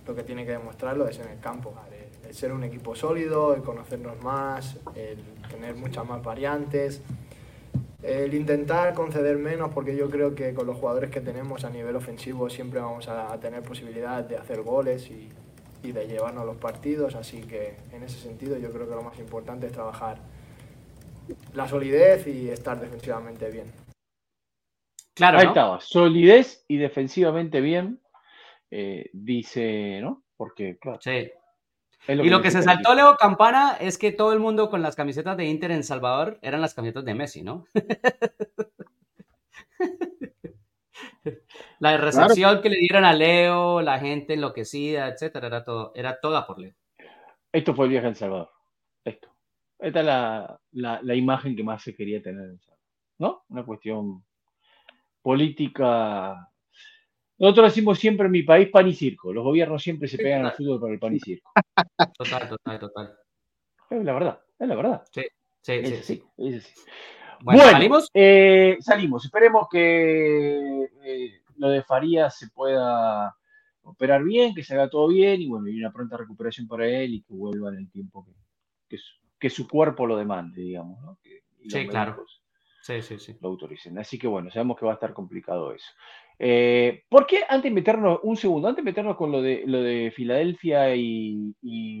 [0.06, 1.72] lo que tiene que demostrarlo es en el campo
[2.30, 5.18] el ser un equipo sólido, el conocernos más, el
[5.50, 7.02] tener muchas más variantes,
[8.04, 11.96] el intentar conceder menos, porque yo creo que con los jugadores que tenemos a nivel
[11.96, 15.28] ofensivo siempre vamos a, tener posibilidad de hacer goles y,
[15.82, 19.66] de llevarnos los partidos, así que en ese sentido yo creo que lo más importante
[19.66, 20.18] es trabajar
[21.54, 23.66] la solidez y estar defensivamente bien.
[25.20, 28.00] Claro, Ahí estaba, solidez y defensivamente bien,
[28.70, 30.24] eh, dice, ¿no?
[30.36, 30.98] Porque, claro.
[31.00, 31.30] Sí
[32.08, 35.36] y lo que se saltó Leo Campana es que todo el mundo con las camisetas
[35.36, 37.66] de Inter en Salvador eran las camisetas de Messi, ¿no?
[41.78, 46.46] la recepción que le dieron a Leo, la gente enloquecida, etcétera, era todo, era toda
[46.46, 46.74] por Leo.
[47.52, 48.50] Esto fue el viaje en Salvador.
[49.04, 49.28] Esto.
[49.78, 50.60] Esta es la,
[51.02, 52.80] la imagen que más se quería tener en Salvador.
[53.18, 53.44] ¿No?
[53.48, 54.24] Una cuestión
[55.22, 56.50] política
[57.40, 59.32] nosotros decimos siempre en mi país pan y circo.
[59.32, 61.50] Los gobiernos siempre se pegan al fútbol por el pan y circo.
[62.18, 63.16] Total, total, total.
[63.88, 65.02] Es la verdad, es la verdad.
[65.10, 65.22] Sí,
[65.62, 66.22] sí, sí.
[66.36, 66.62] sí.
[67.40, 68.10] Bueno, ¿salimos?
[68.12, 69.24] Eh, salimos.
[69.24, 73.34] Esperemos que eh, lo de Farías se pueda
[73.84, 77.14] operar bien, que se haga todo bien y bueno, y una pronta recuperación para él
[77.14, 78.26] y que vuelva en el tiempo
[78.86, 78.98] que,
[79.38, 81.00] que, su, cuerpo lo demande, digamos.
[81.00, 81.18] ¿no?
[81.66, 82.22] sí, claro.
[82.80, 83.36] Sí, sí, sí.
[83.40, 83.98] Lo autoricen.
[83.98, 85.90] Así que bueno, sabemos que va a estar complicado eso.
[86.42, 89.82] Eh, ¿Por qué antes de meternos, un segundo, antes de meternos con lo de, lo
[89.82, 91.54] de Filadelfia y,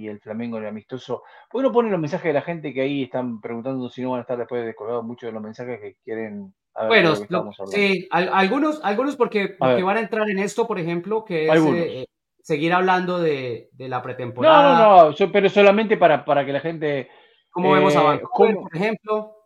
[0.08, 2.80] el Flamengo en el amistoso, ¿por qué no ponen los mensajes de la gente que
[2.80, 5.96] ahí están preguntando si no van a estar después descolgados muchos de los mensajes que
[6.02, 6.54] quieren
[6.88, 7.14] bueno,
[7.66, 12.06] sí, algunos, algunos porque, van a entrar en esto, por ejemplo, que es eh,
[12.42, 14.78] seguir hablando de, la pretemporada.
[14.78, 17.10] No, no, no, pero solamente para, para que la gente...
[17.50, 19.39] ¿Cómo vemos a eh, Vancouver, por ejemplo?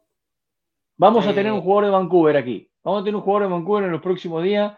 [0.96, 2.68] Vamos a tener un jugador de Vancouver aquí.
[2.84, 4.74] Vamos a tener un jugador de Vancouver en los próximos días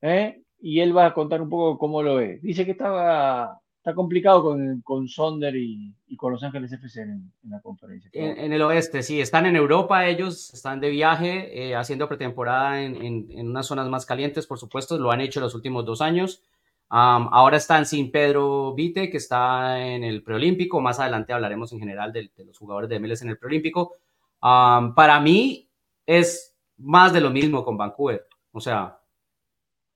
[0.00, 0.42] ¿eh?
[0.60, 2.40] y él va a contar un poco cómo lo ve.
[2.42, 7.60] Dice que estaba, está complicado con, con Sonder y, con Los Ángeles FC en, la
[7.60, 8.10] conferencia.
[8.12, 13.26] En, el oeste, sí, están en Europa ellos, están de viaje, eh, haciendo pretemporada en,
[13.48, 16.42] unas zonas más calientes, por supuesto, lo han hecho los últimos dos años.
[16.88, 20.80] ahora están sin Pedro Vite, que está en el preolímpico.
[20.80, 23.96] Más adelante hablaremos en general de, los jugadores de MLS en el preolímpico.
[24.42, 25.70] Para mí
[26.04, 28.26] es más de lo mismo con Vancouver.
[28.50, 28.98] O sea,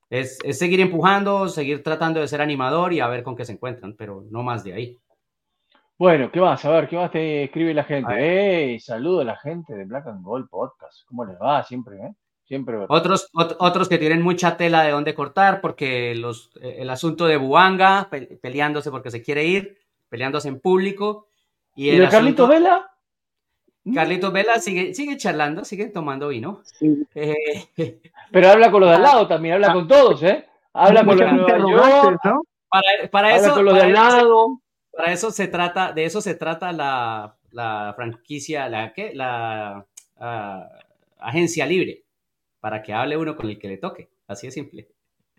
[0.09, 3.95] es, seguir empujando, seguir tratando de ser animador y a ver con qué se encuentran,
[3.97, 4.99] pero no más de ahí.
[5.97, 6.63] Bueno, ¿qué más?
[6.63, 8.13] A ver, ¿qué más te escribe la gente?
[8.13, 8.79] ¡Ey!
[8.79, 11.05] Saludo a la gente de Black and Gold Podcast.
[11.07, 11.63] ¿Cómo les va?
[11.63, 12.13] Siempre, ¿eh?
[12.45, 12.77] Siempre.
[12.87, 17.35] Otros, otros que tienen mucha tela de dónde cortar porque los, eh, el asunto de
[17.35, 18.09] Buanga
[18.41, 21.27] peleándose porque se quiere ir, peleándose en público.
[21.75, 22.89] ¿Y, el de Carlito Vela?
[23.93, 26.61] Carlitos Vela sigue, sigue charlando, sigue tomando vino.
[27.15, 27.67] Eh,
[28.31, 30.45] Pero habla con los de al lado también, habla con todos, ¿eh?
[30.73, 32.41] Habla con los de ¿no?
[33.09, 34.61] Para, eso, con los de al lado.
[34.91, 39.13] Para eso se trata, de eso se trata la, la franquicia, la, ¿qué?
[39.13, 39.85] la
[40.17, 40.69] ah,
[41.19, 42.03] agencia libre,
[42.59, 44.09] para que hable uno con el que le toque.
[44.27, 44.87] Así de simple.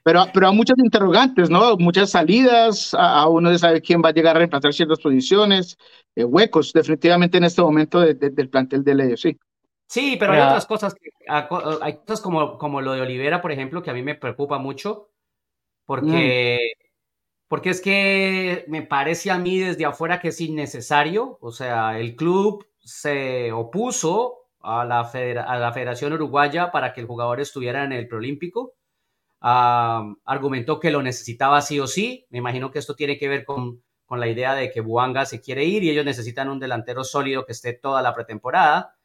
[0.09, 1.77] Pero, pero hay muchas interrogantes, ¿no?
[1.77, 5.77] Muchas salidas, a, uno de saber quién va a llegar a reemplazar ciertas posiciones,
[6.17, 9.39] eh, huecos, definitivamente en este momento del plantel de Leo, sí.
[9.87, 10.95] Sí, pero hay otras cosas,
[11.29, 15.11] hay cosas como, como lo de Olivera, por ejemplo, que a mí me preocupa mucho,
[15.85, 16.85] porque, mm.
[17.47, 22.17] porque es que me parece a mí desde afuera que es innecesario, o sea, el
[22.17, 27.93] club se opuso a la, a la Federación Uruguaya para que el jugador estuviera en
[27.93, 28.09] el
[29.41, 32.27] preolímpico, argumentó que lo necesitaba sí o sí.
[32.31, 35.41] Me imagino que esto tiene que ver con, con, la idea de que Buanga se
[35.41, 38.97] quiere ir y ellos necesitan un delantero sólido que esté toda la pretemporada,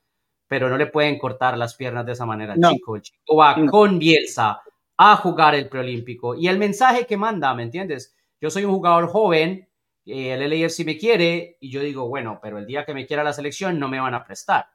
[0.48, 2.96] pero no le pueden cortar las piernas de esa manera al chico.
[2.96, 4.62] El chico va con Bielsa
[4.98, 6.36] a jugar el preolímpico.
[6.36, 8.16] Y el mensaje que manda, ¿me entiendes?
[8.40, 9.70] Yo soy un jugador joven,
[10.06, 13.24] eh, el LAFC me quiere, y yo digo, bueno, pero el día que me quiera
[13.24, 14.68] la selección no me van a prestar.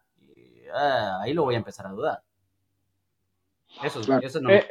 [0.75, 2.23] Ah, ahí lo voy a empezar a dudar.
[3.83, 4.01] Eso,
[4.41, 4.67] no eh,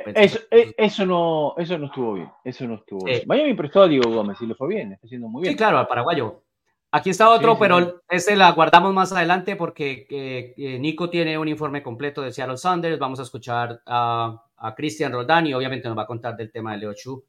[0.52, 2.30] eh, eso, no, eso no estuvo bien.
[2.44, 3.22] Eso no estuvo bien.
[3.26, 5.54] Miami prestó a Diego Gómez y le fue bien, está haciendo muy bien.
[5.54, 6.44] Sí, claro, al paraguayo.
[6.92, 11.84] Aquí está otro, pero ese la guardamos más adelante porque eh, Nico tiene un informe
[11.84, 12.98] completo de Seattle Sanders.
[12.98, 16.72] Vamos a escuchar a, a Cristian Roldán y obviamente nos va a contar del tema
[16.72, 17.24] de Leo Chu.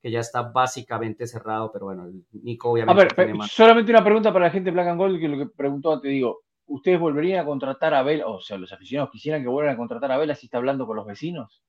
[0.00, 3.02] que ya está básicamente cerrado, pero bueno, Nico obviamente.
[3.02, 5.92] A ver, solamente una pregunta para la gente Black and Gold, que lo que preguntó
[5.92, 9.74] antes, digo, ¿ustedes volverían a contratar a Vela, o sea, los aficionados quisieran que vuelvan
[9.74, 11.62] a contratar a Vela si está hablando con los vecinos?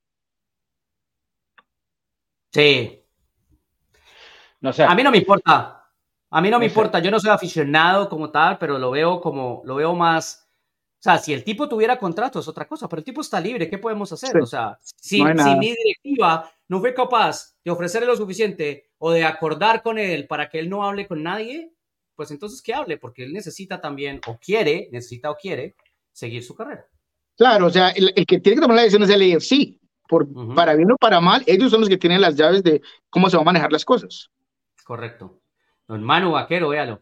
[2.51, 3.03] Sí.
[4.61, 4.83] No sé.
[4.83, 5.87] A mí no me importa.
[6.31, 6.99] A mí no me importa.
[6.99, 10.47] Yo no soy aficionado como tal, pero lo veo como, lo veo más.
[10.99, 13.69] O sea, si el tipo tuviera contrato es otra cosa, pero el tipo está libre,
[13.69, 14.37] ¿qué podemos hacer?
[14.37, 19.23] O sea, si, si mi directiva no fue capaz de ofrecerle lo suficiente o de
[19.23, 21.73] acordar con él para que él no hable con nadie,
[22.19, 25.77] pues entonces que hable, porque él necesita también, o quiere, necesita o quiere,
[26.11, 26.85] seguir su carrera.
[27.37, 30.75] Claro, o sea, el, que tiene que tomar la decisión es el sí por, para
[30.75, 33.43] bien o para mal, ellos son los que tienen las llaves de cómo se van
[33.43, 34.29] a manejar las cosas.
[34.83, 35.39] Correcto.
[35.87, 37.01] Don Manu Vaquero, véalo.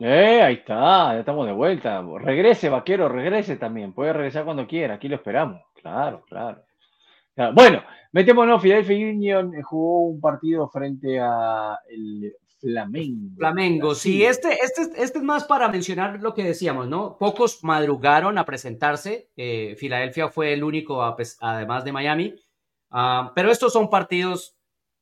[0.00, 2.02] Eh, ahí está, ya estamos de vuelta.
[2.18, 3.92] Regrese, Vaquero, regrese también.
[3.92, 5.62] Puede regresar cuando quiera, aquí lo esperamos.
[5.80, 6.64] Claro, claro.
[7.54, 13.36] Bueno, metémonos, Philadelphia Union jugó un partido frente a el Flamengo.
[13.36, 17.16] Flamengo, sí, este, este, este es más para mencionar lo que decíamos, ¿no?
[17.18, 19.30] Pocos madrugaron a presentarse.
[19.36, 21.02] Eh, Filadelfia fue el único,
[21.40, 22.34] además de Miami.
[22.90, 24.56] Ah, pero estos son partidos.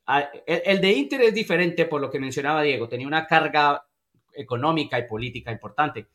[0.07, 2.89] Ah, el, de Inter es diferente por lo que mencionaba Diego.
[2.89, 3.85] Tenía una carga
[4.33, 6.07] económica y política importante.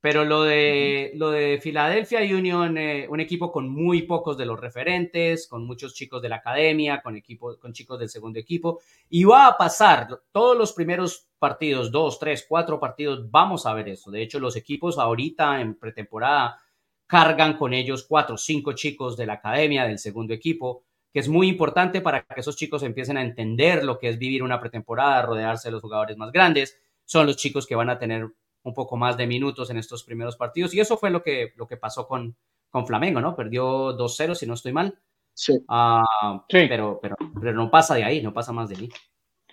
[0.00, 4.58] Pero lo de, lo de Philadelphia Union, eh, un equipo con muy pocos de los
[4.58, 9.24] referentes, con muchos chicos de la academia, con, equipo, con chicos del segundo equipo, y
[9.24, 14.10] va a pasar todos los primeros partidos, dos, tres, cuatro partidos, vamos a ver eso.
[14.10, 16.58] De hecho, los equipos ahorita en pretemporada
[17.06, 21.48] cargan con ellos cuatro, cinco chicos de la academia, del segundo equipo, que es muy
[21.48, 25.68] importante para que esos chicos empiecen a entender lo que es vivir una pretemporada, rodearse
[25.68, 26.78] de los jugadores más grandes.
[27.04, 28.28] Son los chicos que van a tener
[28.62, 30.74] un poco más de minutos en estos primeros partidos.
[30.74, 32.36] Y eso fue lo que, lo que pasó con,
[32.70, 33.34] con Flamengo, ¿no?
[33.34, 34.98] Perdió 2-0, si no estoy mal.
[35.68, 36.66] Ah, sí.
[36.68, 38.88] Pero, pero, pero no pasa de ahí, no pasa más de ahí.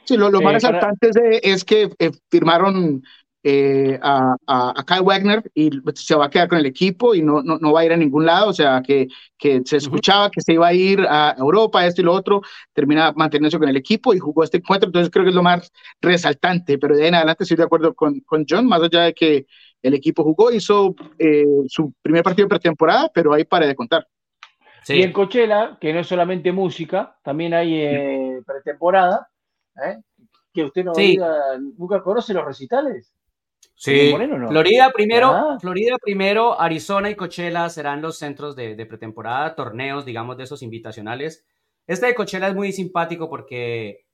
[0.03, 1.09] Sí, lo, lo más resaltante
[1.43, 3.03] es, que eh, firmaron
[3.49, 7.41] eh, a, a, Kyle Wagner y se va a quedar con el equipo y no,
[7.41, 9.07] no, no va a ir a ningún lado, o sea, que,
[9.37, 12.41] que se escuchaba que se iba a ir a Europa, esto y lo otro,
[12.73, 15.71] termina manteniéndose con el equipo y jugó este encuentro, entonces creo que es lo más
[16.01, 19.13] resaltante, pero de ahí en adelante estoy de acuerdo con, con John, más allá de
[19.13, 19.45] que
[19.81, 24.05] el equipo jugó, hizo eh, su primer partido pretemporada, pero ahí para de contar.
[24.83, 24.95] Sí.
[24.95, 29.29] Y en Coachella, que no es solamente música, también hay eh, pretemporada,
[30.53, 30.91] que usted no
[31.77, 33.13] nunca conoce los recitales.
[33.79, 34.11] Sí,
[34.49, 40.45] Florida primero, Florida primero, Arizona y Coachella serán los centros de, pretemporada, torneos, digamos, de
[40.45, 41.45] esos invitacionales.
[41.85, 44.07] Este de Coachella es muy simpático porque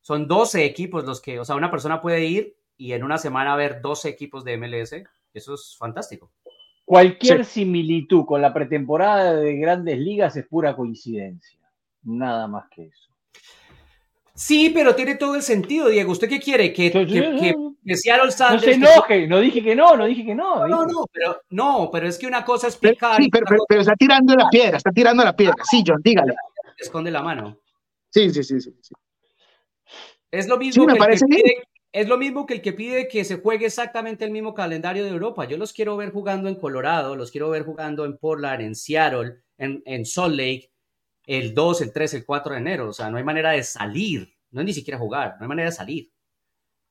[0.00, 3.54] son 12 equipos los que, o sea, una persona puede ir y en una semana
[3.56, 5.04] ver 12 equipos de MLS.
[5.34, 6.32] Eso es fantástico.
[6.86, 11.60] Cualquier similitud con la pretemporada de grandes ligas es pura coincidencia.
[12.04, 13.09] Nada más que eso.
[14.40, 16.12] Sí, pero tiene todo el sentido, Diego.
[16.12, 16.72] ¿Usted qué quiere?
[16.72, 18.78] Que, que, que, que Seattle Sanders...
[18.78, 20.66] No se enoje, no dije que no, no dije que no.
[20.66, 23.20] No, no, pero, no, pero es que una cosa es picar...
[23.22, 25.56] Sí, pero, pero, está tirando la piedra, está tirando la piedra.
[25.70, 26.32] Sí, John, dígale.
[26.78, 27.58] Esconde la mano.
[28.08, 28.70] Sí, sí, sí, sí.
[30.30, 33.24] Es lo mismo que el que pide, es lo mismo que el que pide que
[33.24, 35.44] se juegue exactamente el mismo calendario de Europa.
[35.44, 39.42] Yo los quiero ver jugando en Colorado, los quiero ver jugando en Portland, en Seattle,
[39.58, 40.69] en, en Salt Lake,
[41.30, 42.88] el 2, el 3, el 4 de enero.
[42.88, 45.70] O sea, no hay manera de salir, no es ni siquiera jugar, no hay manera
[45.70, 46.10] de salir.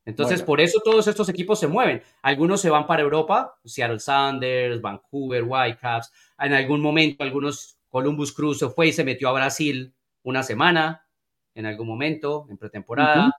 [0.06, 2.02] Entonces, por eso todos estos equipos se mueven.
[2.22, 6.12] Algunos se van para Europa, Seattle Sanders, Vancouver, Whitecaps.
[6.40, 11.06] En algún momento, algunos, Columbus Cruz se fue y se metió a Brasil una semana,
[11.54, 13.38] en algún momento, en pretemporada.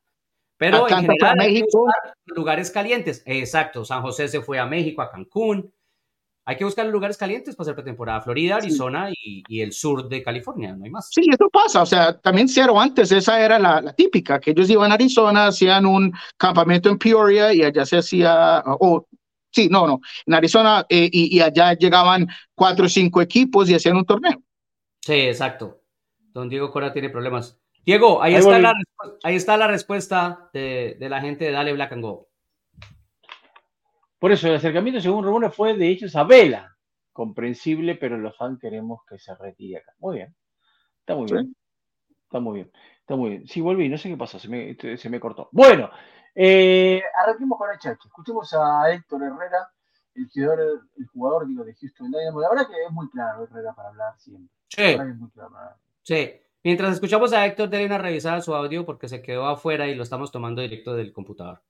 [0.59, 1.87] Pero en general, México.
[2.27, 3.23] lugares calientes.
[3.25, 5.73] Exacto, San José se fue a México, a Cancún.
[6.51, 8.23] Hay que buscar lugares calientes para hacer pretemporada.
[8.23, 11.09] Florida, Arizona y, el sur de California, no hay más.
[11.09, 11.81] Sí, eso pasa.
[11.81, 15.87] O sea, también Seattle antes, esa era la, típica, que ellos iban a Arizona, hacían
[15.87, 19.07] un campamento en Peoria y allá se hacía, o
[19.53, 23.97] sí, no, no, en Arizona eh, y, allá llegaban cuatro o cinco equipos y hacían
[23.97, 24.43] un torneo.
[25.03, 25.85] Sí, exacto.
[26.33, 27.61] Don Diego Cora tiene problemas.
[27.87, 28.75] Diego, ahí, está, la,
[29.23, 32.30] ahí está la respuesta de, de la gente de Dale Black and Go.
[34.21, 36.77] Por eso el acercamiento, según Rumores, fue de hecho a Vela.
[37.11, 39.95] Comprensible, pero los fans queremos que se retire acá.
[39.99, 40.37] Muy bien.
[41.01, 41.57] Está muy bien.
[42.25, 42.73] Está muy bien.
[43.01, 43.49] Está muy bien.
[43.49, 45.49] Sí, volví, no sé qué pasó, se me, este, se me cortó.
[45.53, 45.91] Bueno,
[46.35, 48.09] eh, arranquemos con el chacho.
[48.09, 49.71] Escuchemos a Héctor Herrera,
[50.15, 52.43] el jugador, el jugador digo, de Houston Dynamo.
[52.43, 54.55] La verdad que es muy claro Herrera para hablar siempre.
[54.69, 54.97] Sí.
[56.03, 56.41] Sí.
[56.63, 59.95] Mientras escuchamos a Héctor, denle una revisada a su audio porque se quedó afuera y
[59.95, 61.63] lo estamos tomando directo del computador.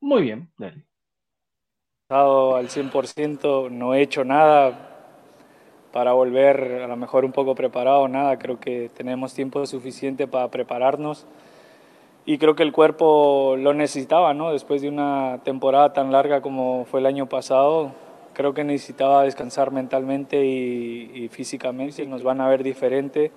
[0.00, 0.89] Muy bien, dale
[2.10, 4.88] al 100%, no he hecho nada
[5.92, 10.48] para volver a lo mejor un poco preparado, nada, creo que tenemos tiempo suficiente para
[10.48, 11.26] prepararnos
[12.26, 14.50] y creo que el cuerpo lo necesitaba, ¿no?
[14.52, 17.92] Después de una temporada tan larga como fue el año pasado,
[18.34, 22.04] creo que necesitaba descansar mentalmente y, físicamente.
[22.06, 23.30] Nos van a ver diferente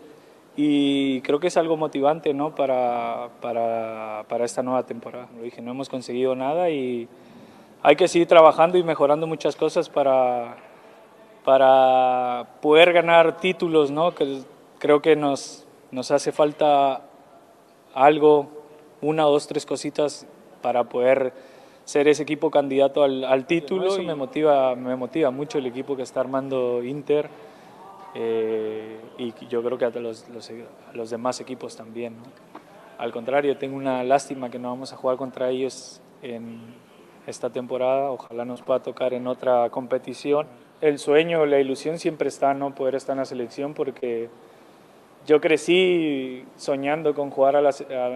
[0.55, 2.55] y creo que es algo motivante, ¿no?
[2.55, 5.27] Para, para, para esta nueva temporada.
[5.35, 7.07] Lo dije, no hemos conseguido nada y
[7.83, 10.55] hay que seguir trabajando y mejorando muchas cosas para,
[11.43, 14.15] para poder ganar títulos, ¿no?
[14.15, 14.41] Que
[14.79, 17.01] creo que nos, nos hace falta
[17.93, 18.47] algo,
[19.01, 20.25] una, dos, tres cositas
[20.61, 21.33] para poder
[21.83, 23.87] ser ese equipo candidato al, al título.
[23.87, 27.29] Eso me motiva, me motiva mucho el equipo que está armando Inter
[28.15, 30.49] eh, y yo creo que a los, los,
[30.93, 32.15] los demás equipos también.
[32.15, 32.23] ¿no?
[32.97, 36.61] Al contrario, tengo una lástima que no vamos a jugar contra ellos en,
[37.27, 38.11] esta temporada.
[38.11, 40.47] Ojalá nos pueda tocar en otra competición.
[40.81, 42.75] El sueño, la ilusión siempre está, ¿no?
[42.75, 44.29] Poder estar en la selección porque
[45.25, 47.71] yo crecí soñando con jugar a la,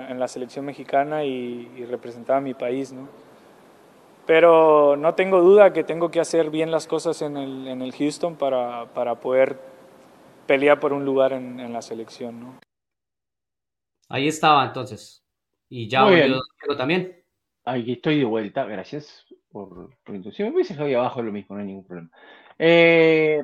[0.09, 3.07] en la selección mexicana y, y, representar a mi país, ¿no?
[4.25, 7.93] Pero no tengo duda que tengo que hacer bien las cosas en el, en el
[7.93, 9.57] Houston para, para poder
[10.47, 12.59] pelear por un lugar en, en la selección, ¿no?
[14.09, 15.23] Ahí estaba entonces.
[15.69, 16.41] Y ya volvió
[16.77, 17.23] también.
[17.69, 20.47] Aquí estoy de vuelta, gracias por, por introducción.
[20.47, 22.09] Me hubiese dejado ahí abajo lo mismo, no hay ningún problema.
[22.57, 23.43] Eh,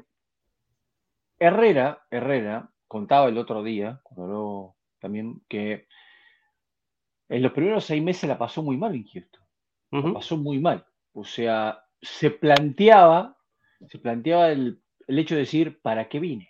[1.38, 5.88] Herrera, Herrera, contaba el otro día, cuando también, que
[7.28, 9.44] en los primeros seis meses la pasó muy mal en Houston.
[9.92, 10.08] Uh -huh.
[10.08, 10.86] La pasó muy mal.
[11.12, 13.36] O sea, se planteaba,
[13.90, 16.50] se planteaba el, el hecho de decir, ¿para qué vine?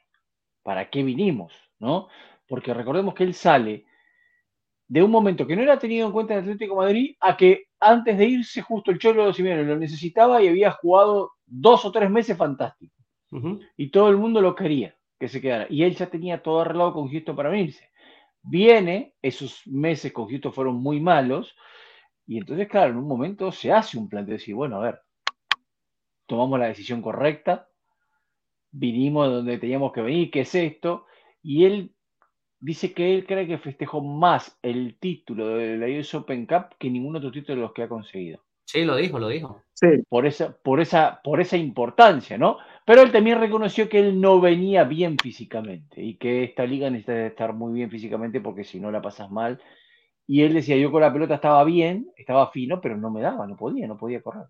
[0.62, 1.52] ¿Para qué vinimos?
[1.80, 2.08] ¿No?
[2.48, 3.88] Porque recordemos que él sale
[4.94, 8.16] de un momento que no era tenido en cuenta en Atlético Madrid a que antes
[8.16, 12.12] de irse justo el Cholo de Simeone lo necesitaba y había jugado dos o tres
[12.12, 13.04] meses fantásticos.
[13.32, 13.60] Uh -huh.
[13.76, 15.66] Y todo el mundo lo quería que se quedara.
[15.68, 17.89] Y él ya tenía todo arreglado con Houston para venirse.
[18.44, 21.56] Viene, esos meses con Houston fueron muy malos,
[22.28, 25.02] y entonces, claro, en un momento se hace un plan de decir, bueno, a ver,
[26.28, 27.68] tomamos la decisión correcta,
[28.70, 31.08] vinimos donde teníamos que venir, ¿qué es esto?
[31.41, 31.96] Y él
[32.64, 36.89] dice que él cree que festejó más el título de la US Open Cup que
[36.89, 38.39] ningún otro título de los que ha conseguido.
[38.66, 39.61] Sí, lo dijo, lo dijo.
[39.74, 39.88] Sí.
[40.07, 42.57] Por esa, por esa, por esa importancia, ¿no?
[42.86, 47.26] Pero él también reconoció que él no venía bien físicamente y que esta liga necesita
[47.26, 49.61] estar muy bien físicamente porque si no la pasas mal.
[50.26, 53.45] Y él decía, yo con la pelota estaba bien, estaba fino, pero no me daba,
[53.45, 54.45] no podía, no podía correr.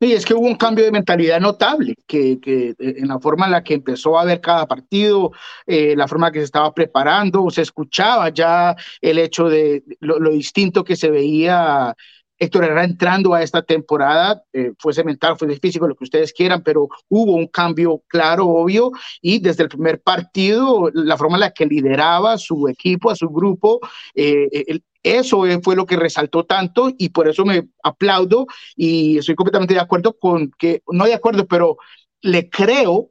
[0.00, 3.52] Sí, es que hubo un cambio de mentalidad notable, que, que en la forma en
[3.52, 5.32] la que empezó a ver cada partido,
[5.66, 10.20] eh, la forma en que se estaba preparando, se escuchaba ya el hecho de lo,
[10.20, 11.96] lo distinto que se veía
[12.38, 16.62] Héctor Herrera entrando a esta temporada, eh, fuese mental, fuese físico, lo que ustedes quieran,
[16.62, 21.50] pero hubo un cambio claro, obvio, y desde el primer partido, la forma en la
[21.50, 23.80] que lideraba a su equipo, a su grupo,
[24.14, 28.46] eh, el, eso fue lo que resaltó tanto y por eso me aplaudo
[28.76, 31.76] y estoy completamente de acuerdo con que, no de acuerdo, pero
[32.20, 33.10] le creo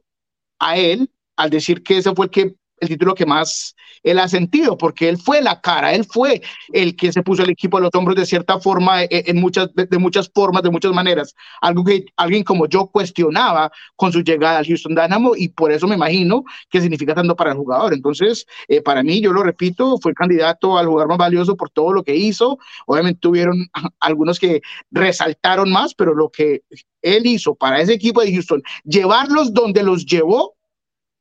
[0.58, 4.28] a él al decir que ese fue el que el título que más él ha
[4.28, 7.80] sentido, porque él fue la cara, él fue el que se puso el equipo a
[7.80, 11.34] los hombros de cierta forma, eh, en muchas, de muchas formas, de muchas maneras.
[11.60, 15.86] Algo que alguien como yo cuestionaba con su llegada al Houston Dynamo y por eso
[15.86, 17.92] me imagino que significa tanto para el jugador.
[17.92, 21.92] Entonces, eh, para mí, yo lo repito, fue candidato al jugador más valioso por todo
[21.92, 22.58] lo que hizo.
[22.86, 23.66] Obviamente tuvieron
[24.00, 24.60] algunos que
[24.90, 26.62] resaltaron más, pero lo que
[27.02, 30.54] él hizo para ese equipo de Houston, llevarlos donde los llevó,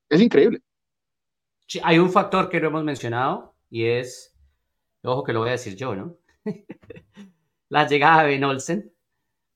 [0.09, 0.61] es increíble.
[1.83, 4.37] Hay un factor que no hemos mencionado y es,
[5.03, 6.17] ojo que lo voy a decir yo, ¿no?
[7.69, 8.93] la llegada de Ben Olsen.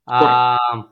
[0.05, 0.83] Uh,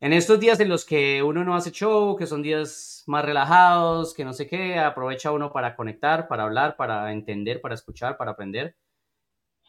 [0.00, 4.12] en estos días en los que uno no hace show, que son días más relajados,
[4.14, 8.32] que no sé qué, aprovecha uno para conectar, para hablar, para entender, para escuchar, para
[8.32, 8.76] aprender.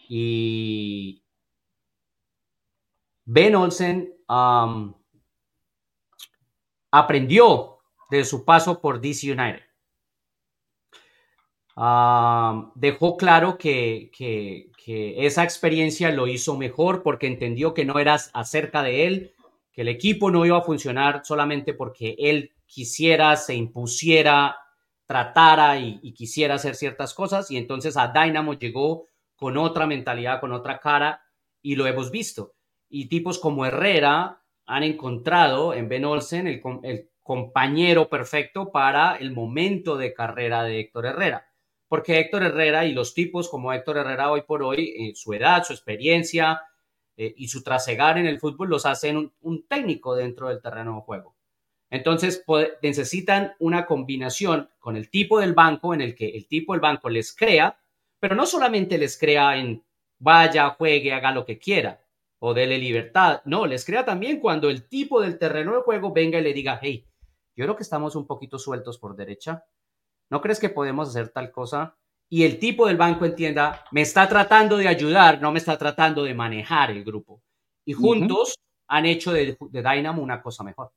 [0.09, 1.23] Y
[3.25, 4.93] Ben Olsen um,
[6.91, 7.79] aprendió
[8.09, 9.66] de su paso por DC United.
[11.79, 14.71] Uh, dejó claro que, que,
[15.27, 19.35] esa experiencia lo hizo mejor porque entendió que no era acerca de él,
[19.73, 24.57] que el equipo no iba a funcionar solamente porque él quisiera, se impusiera,
[25.05, 27.51] tratara y, y quisiera hacer ciertas cosas.
[27.51, 31.21] Y entonces a Dynamo llegó con otra mentalidad, con otra cara,
[31.61, 32.55] y lo hemos visto.
[32.89, 39.31] Y tipos como Herrera han encontrado en Ben Olsen el, el compañero perfecto para el
[39.31, 41.46] momento de carrera de Héctor Herrera
[41.87, 45.63] porque Héctor Herrera y los tipos como Héctor Herrera hoy por hoy, eh, su edad,
[45.63, 46.61] su experiencia
[47.15, 51.01] eh, y su trasegar en el fútbol los hacen un, técnico dentro del terreno de
[51.01, 51.35] juego.
[51.89, 52.43] Entonces
[52.81, 57.09] necesitan una combinación con el tipo del banco en el que el tipo del banco
[57.09, 57.79] les crea,
[58.19, 59.83] pero no solamente les crea en
[60.19, 62.01] vaya, juegue, haga lo que quiera
[62.39, 63.41] o dele libertad.
[63.45, 66.79] No, les crea también cuando el tipo del terreno de juego venga y le diga,
[66.81, 67.05] hey,
[67.55, 69.65] yo creo que estamos un poquito sueltos por derecha.
[70.29, 71.95] ¿No crees que podemos hacer tal cosa?
[72.29, 76.23] Y el tipo del banco entienda, me está tratando de ayudar, no me está tratando
[76.23, 77.41] de manejar el grupo.
[77.85, 80.91] Y juntos han hecho de, Dynamo una cosa mejor.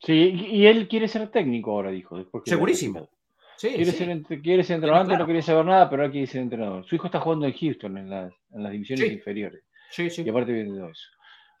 [0.00, 2.24] Sí, y él quiere ser técnico ahora, dijo.
[2.44, 3.08] Segurísimo.
[3.56, 6.84] Sí, quiere, Ser, quiere ser entrenador, no quiere saber nada, pero ahora quiere ser entrenador.
[6.84, 9.64] Su hijo está jugando en Houston, en, las, en las divisiones inferiores.
[9.90, 10.22] Sí, sí.
[10.22, 11.08] Y aparte viene de eso.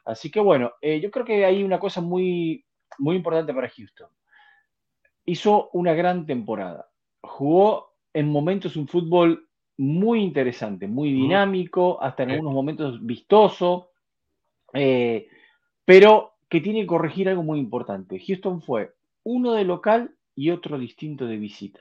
[0.04, 2.64] Así que bueno, eh, yo creo que hay una cosa muy,
[2.98, 4.08] muy importante para Houston.
[5.24, 6.86] Hizo una gran temporada.
[7.22, 9.46] Jugó en momentos un fútbol
[9.78, 13.90] muy interesante, muy dinámico, hasta en algunos momentos vistoso,
[14.72, 15.28] eh,
[15.84, 18.18] pero que tiene que corregir algo muy importante.
[18.18, 18.94] Houston fue
[19.24, 21.80] uno de local y otro distinto de visita.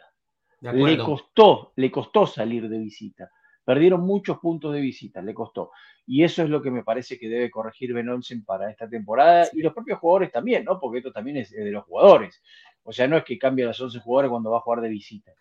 [0.62, 3.30] le costó, le costó salir de visita.
[3.64, 5.72] Perdieron muchos puntos de visita, le costó.
[6.06, 9.48] Y eso es lo que me parece que debe corregir Ben Olsen para esta temporada
[9.54, 10.80] y los propios jugadores también, ¿no?
[10.80, 12.42] Porque esto también es de los jugadores.
[12.86, 14.90] O sea, no es que cambie a los 11 jugadores cuando va a jugar de
[14.90, 15.32] visita.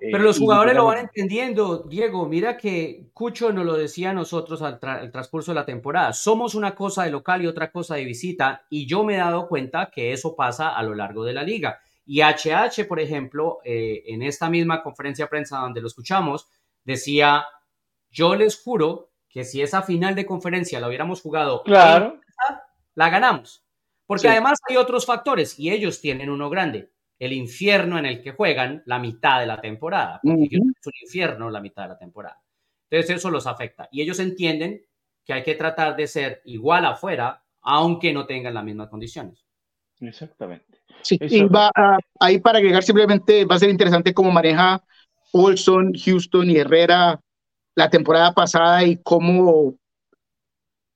[0.00, 2.26] Eh, Pero los jugadores lo van entendiendo, Diego.
[2.26, 6.12] Mira que Cucho nos lo decía a nosotros al, transcurso de la temporada.
[6.12, 8.64] Somos una cosa de local y otra cosa de visita.
[8.70, 11.80] Y yo me he dado cuenta que eso pasa a lo largo de la liga.
[12.06, 16.48] Y HH, por ejemplo, eh, en esta misma conferencia de prensa donde lo escuchamos,
[16.84, 17.44] decía,
[18.10, 22.20] yo les juro que si esa final de conferencia la hubiéramos jugado, claro.
[22.94, 23.63] la ganamos.
[24.06, 28.32] Porque además hay otros factores y ellos tienen uno grande, el infierno en el que
[28.32, 30.20] juegan la mitad de la temporada.
[30.22, 32.40] Porque es un infierno la mitad de la temporada.
[32.90, 33.88] Entonces eso los afecta.
[33.90, 34.82] Y ellos entienden
[35.24, 39.44] que hay que tratar de ser igual afuera, aunque no tengan las mismas condiciones.
[40.00, 40.80] Exactamente.
[41.02, 41.70] Sí, y va
[42.20, 44.82] ahí para agregar simplemente va a ser interesante cómo maneja
[45.32, 47.20] Olson, Houston y Herrera
[47.74, 49.74] la temporada pasada y cómo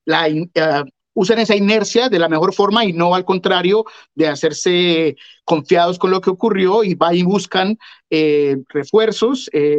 [0.05, 0.89] la, uh,
[1.19, 6.13] usan esa inercia de la mejor forma y no al contrario de hacerse confiados con
[6.13, 7.77] lo que ocurrió y va y buscan
[8.09, 9.51] eh, refuerzos.
[9.53, 9.79] Eh,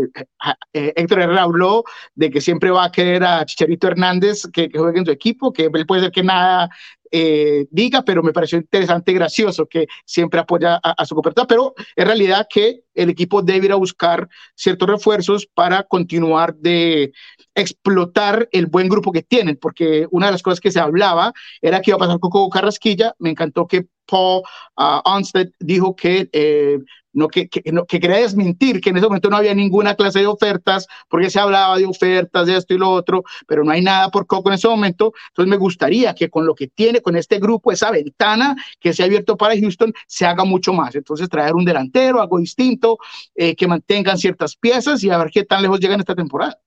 [0.74, 4.80] eh, Héctor Herrera habló de que siempre va a querer a Chicharito Hernández que, que
[4.80, 6.70] juegue en su equipo, que él puede ser que nada
[7.12, 11.74] eh, diga, pero me pareció interesante y gracioso que siempre apoya a, su cobertura, pero
[11.95, 17.12] en realidad que el equipo debe ir a buscar ciertos refuerzos para continuar de
[17.55, 21.82] explotar el buen grupo que tienen, porque una de las cosas que se hablaba era
[21.82, 24.43] que iba a pasar con Coco Carrasquilla, me encantó que Paul
[24.78, 26.80] uh, dijo que eh,
[27.14, 30.20] no, que, que, no, que, quería desmentir que en ese momento no había ninguna clase
[30.20, 33.82] de ofertas, porque se hablaba de ofertas, de esto y lo otro, pero no hay
[33.82, 35.14] nada por Coco en ese momento.
[35.30, 39.03] Entonces me gustaría que con lo que tiene, con este grupo, esa ventana que se
[39.03, 40.95] ha abierto para Houston, se haga mucho más.
[40.95, 42.97] Entonces traer un delantero, algo distinto,
[43.36, 46.60] eh, que mantengan ciertas piezas y a ver qué tan lejos llegan esta temporada.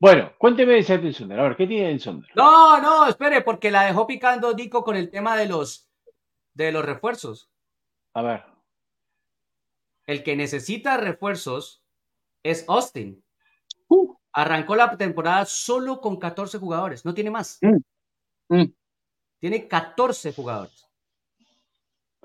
[0.00, 1.40] Bueno, cuénteme de Seattle Sonder.
[1.40, 2.30] A ver, ¿qué tiene el Sonder?
[2.34, 5.88] No, no, espere, porque la dejó picando Dico con el tema de los,
[6.52, 7.50] de los refuerzos.
[8.12, 8.53] A ver.
[10.06, 11.82] El que necesita refuerzos
[12.42, 13.22] es Austin.
[13.88, 14.14] Uh.
[14.32, 17.58] Arrancó la temporada solo con 14 jugadores, no tiene más.
[17.62, 18.56] Mm.
[18.56, 18.74] Mm.
[19.38, 20.84] Tiene 14 jugadores.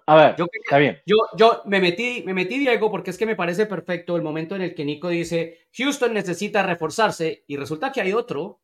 [0.05, 0.99] A ver, yo, está bien.
[1.05, 4.55] Yo, yo me metí, me metí, Diego, porque es que me parece perfecto el momento
[4.55, 8.59] en el que Nico dice, Houston necesita reforzarse, y resulta que hay otro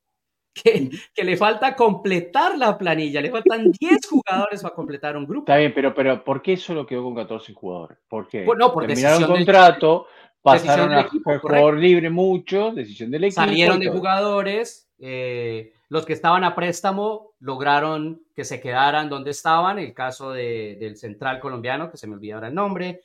[0.64, 3.22] que, que, le falta completar la planilla.
[3.22, 5.42] Le faltan 10 jugadores para completar un grupo.
[5.42, 7.98] Está bien, pero, pero ¿por qué solo quedó con 14 jugadores?
[8.08, 10.08] Porque bueno, por terminaron el contrato,
[10.42, 13.42] pasaron a jugador libre muchos, decisión del equipo.
[13.42, 19.78] Salieron de jugadores, eh, los que estaban a préstamo lograron que se quedaran donde estaban,
[19.78, 23.02] el caso de, del central colombiano, que se me olvidó ahora el nombre.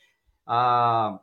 [0.47, 1.17] Uh,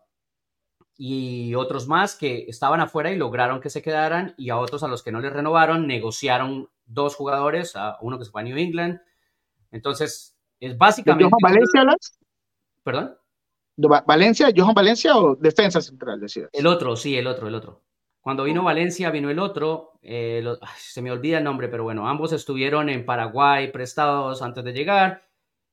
[1.00, 4.88] y otros más que estaban afuera y lograron que se quedaran y a otros a
[4.88, 8.58] los que no les renovaron negociaron dos jugadores, a uno que se fue a New
[8.58, 9.00] England.
[9.70, 11.24] Entonces, es básicamente...
[11.24, 12.18] ¿Johan Valencia las?
[12.82, 13.16] ¿Perdón?
[13.76, 14.48] ¿Valencia?
[14.54, 16.18] ¿Johan Valencia o defensa central?
[16.18, 16.48] Decías?
[16.52, 17.84] El otro, sí, el otro, el otro.
[18.20, 20.44] Cuando vino Valencia, vino el otro, eh,
[20.78, 25.28] se me olvida el nombre, pero bueno, ambos estuvieron en Paraguay prestados antes de llegar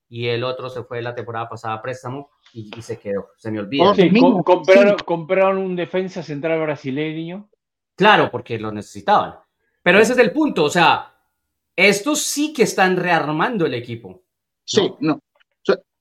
[0.07, 3.59] y el otro se fue la temporada pasada a préstamo y, se quedó, se me
[3.59, 3.93] olvida.
[5.03, 7.49] compraron, un defensa central brasileño.
[7.95, 9.35] Claro, porque lo necesitaban.
[9.83, 11.13] Pero ese es el punto, o sea,
[11.75, 14.23] estos sí que están rearmando el equipo.
[14.63, 15.19] Sí, no.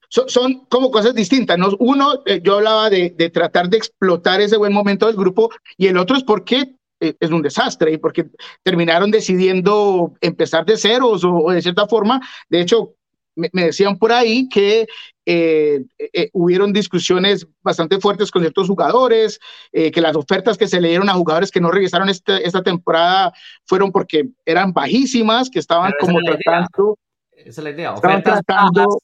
[0.09, 1.59] Son, como cosas distintas.
[1.59, 1.71] ¿no?
[1.81, 5.97] Uno, eh, yo hablaba de, tratar de explotar ese buen momento del grupo y el
[5.97, 8.27] otro es porque eh, es un desastre y porque
[8.63, 12.21] terminaron decidiendo empezar de ceros o, de cierta forma.
[12.49, 12.95] De hecho,
[13.35, 14.87] me, decían por ahí que
[15.27, 19.41] eh, eh, hubieron discusiones bastante fuertes con ciertos jugadores,
[19.73, 23.33] que las ofertas que se le dieron a jugadores que no regresaron este, esta temporada
[23.65, 26.99] fueron porque eran bajísimas, que estaban como tratando...
[27.33, 28.99] Esa es la idea, ofertas tratando,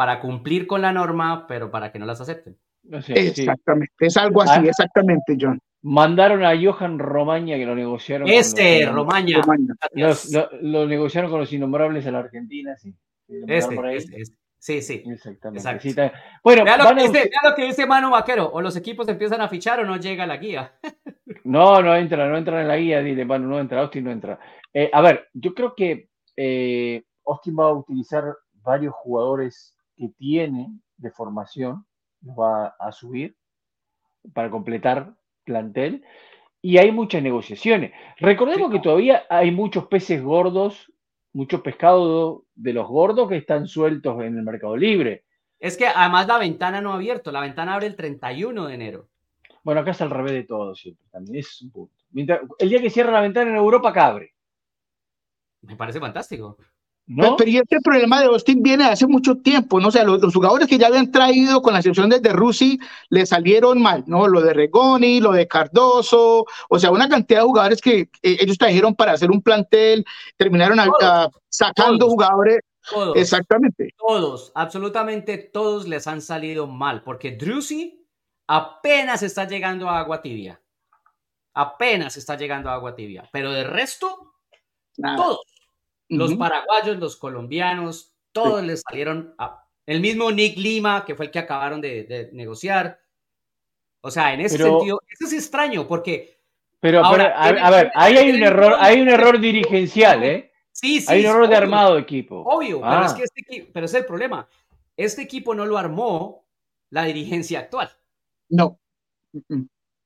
[0.00, 2.56] para cumplir con la norma, pero para que no las acepten.
[3.08, 4.64] exactamente, es algo así, ah.
[4.66, 5.60] exactamente, John.
[5.82, 8.26] Mandaron a Johan Romaña que lo negociaron.
[8.26, 9.42] Este, Romaña.
[10.62, 12.94] Lo, negociaron con los innombrables a la Argentina, sí.
[13.46, 15.02] Este, este, este, Sí, sí.
[15.06, 16.12] Exactamente.
[16.44, 18.50] bueno, vea lo, que dice, lo, que dice, Mano Vaquero.
[18.52, 20.74] O los equipos empiezan a fichar o no llega la guía.
[21.44, 23.00] no, no entra, no entra en la guía.
[23.00, 23.80] Dile, Manu, no entra.
[23.80, 24.38] Austin no entra.
[24.74, 30.68] Eh, a ver, yo creo que eh, Austin va a utilizar varios jugadores que tiene
[30.98, 31.86] de formación.
[32.20, 33.34] Los va a subir
[34.34, 35.14] para completar
[35.44, 36.04] plantel
[36.60, 37.92] y hay muchas negociaciones.
[38.18, 40.92] Recordemos que todavía hay muchos peces gordos,
[41.32, 45.24] muchos pescados de los gordos que están sueltos en el mercado libre.
[45.58, 49.08] Es que además la ventana no ha abierto, la ventana abre el 31 de enero.
[49.62, 51.94] Bueno, acá es al revés de todo siempre, también es un punto.
[52.58, 54.34] el día que cierra la ventana en Europa, cabre.
[55.62, 56.56] Me parece fantástico.
[57.12, 57.34] ¿No?
[57.36, 59.88] Pero este problema de Austin viene hace mucho tiempo, ¿no?
[59.88, 63.26] O sea, los, jugadores que ya habían traído, con la excepción de, de Rusi, le
[63.26, 64.28] salieron mal, ¿no?
[64.28, 68.56] Lo de Regoni, lo de Cardoso, o sea, una cantidad de jugadores que eh, ellos
[68.56, 70.04] trajeron para hacer un plantel,
[70.36, 70.78] terminaron
[71.48, 72.60] sacando jugadores.
[72.88, 73.92] Todos, Exactamente.
[73.98, 78.06] Todos, absolutamente todos les han salido mal, porque Drusi
[78.46, 80.62] apenas está llegando a agua tibia.
[81.54, 83.28] Apenas está llegando a agua tibia.
[83.32, 84.36] Pero de resto,
[85.16, 85.49] todos
[86.10, 89.64] los paraguayos, los colombianos, todos les salieron a...
[89.86, 93.00] El mismo Nick Lima, que fue el que acabaron de, negociar.
[94.02, 96.38] O sea, en ese sentido, eso es extraño porque...
[96.78, 100.52] Pero, a, ver, ahí hay un error, hay un error dirigencial, ¿eh?
[100.72, 101.06] Sí, sí.
[101.08, 102.42] Hay un error de armado de equipo.
[102.46, 103.16] Obvio, pero es ah.
[103.16, 104.48] que este pero es el problema.
[104.96, 106.46] Este equipo no lo armó
[106.90, 107.90] la dirigencia actual.
[108.48, 108.78] No.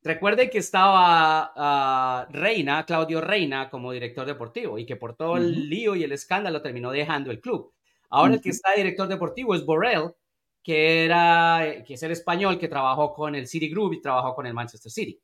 [0.05, 5.71] Recuerde que estaba ah, Reina, Claudio Reina, como director deportivo y que por todo el
[5.71, 7.73] lío y el escándalo terminó dejando el club.
[8.11, 10.11] Ahora el que está director deportivo es Borrell,
[10.63, 14.47] que, era, que es el español que trabajó con el City Group y trabajó con
[14.47, 15.19] el Manchester City.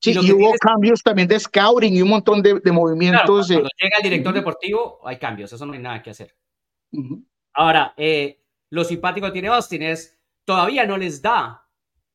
[0.00, 3.48] Sí, y, hubo cambios también de scouting y un montón de, movimientos.
[3.48, 6.36] cuando, llega el director deportivo, hay cambios, eso no hay nada que hacer.
[7.54, 11.67] Ahora, eh, lo simpático que tiene Austin es, todavía no les da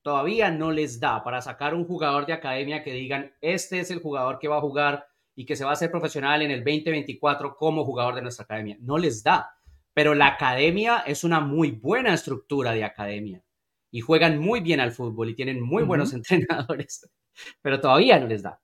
[0.03, 3.99] todavía no les da para sacar un jugador de academia que digan, este es el
[3.99, 7.55] jugador que va a jugar y que se va a hacer profesional en el 2024
[7.55, 8.77] como jugador de nuestra academia.
[8.81, 9.49] No les da.
[9.93, 13.43] Pero la academia es una muy buena estructura de academia
[13.91, 17.09] y juegan muy bien al fútbol y tienen muy buenos entrenadores,
[17.61, 18.59] pero todavía no les da.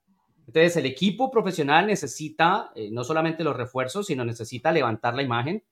[0.48, 5.64] Entonces el equipo profesional necesita eh, no solamente los refuerzos, sino necesita levantar la imagen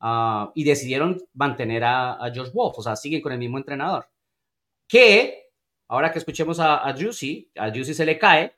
[0.00, 4.06] ah, y decidieron mantener a, a Josh Wolf, o sea, siguen con el mismo entrenador
[4.86, 5.50] que,
[5.88, 8.56] ahora que escuchemos a, a Juicy, a Juicy se le cae,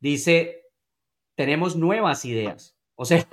[0.00, 0.66] dice,
[1.34, 2.76] tenemos nuevas ideas.
[2.94, 3.26] O sea,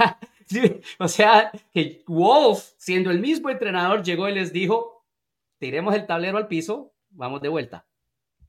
[0.99, 5.05] o sea, que Wolf, siendo el mismo entrenador, llegó y les dijo,
[5.57, 7.85] tiremos el tablero al piso, vamos de vuelta.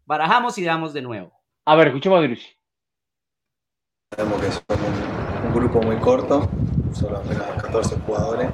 [0.05, 1.33] Barajamos y damos de nuevo.
[1.65, 2.49] A ver, escuchemos a Juicy.
[4.15, 6.49] Sabemos que somos un, un grupo muy corto,
[6.93, 8.51] solo apenas 14 jugadores,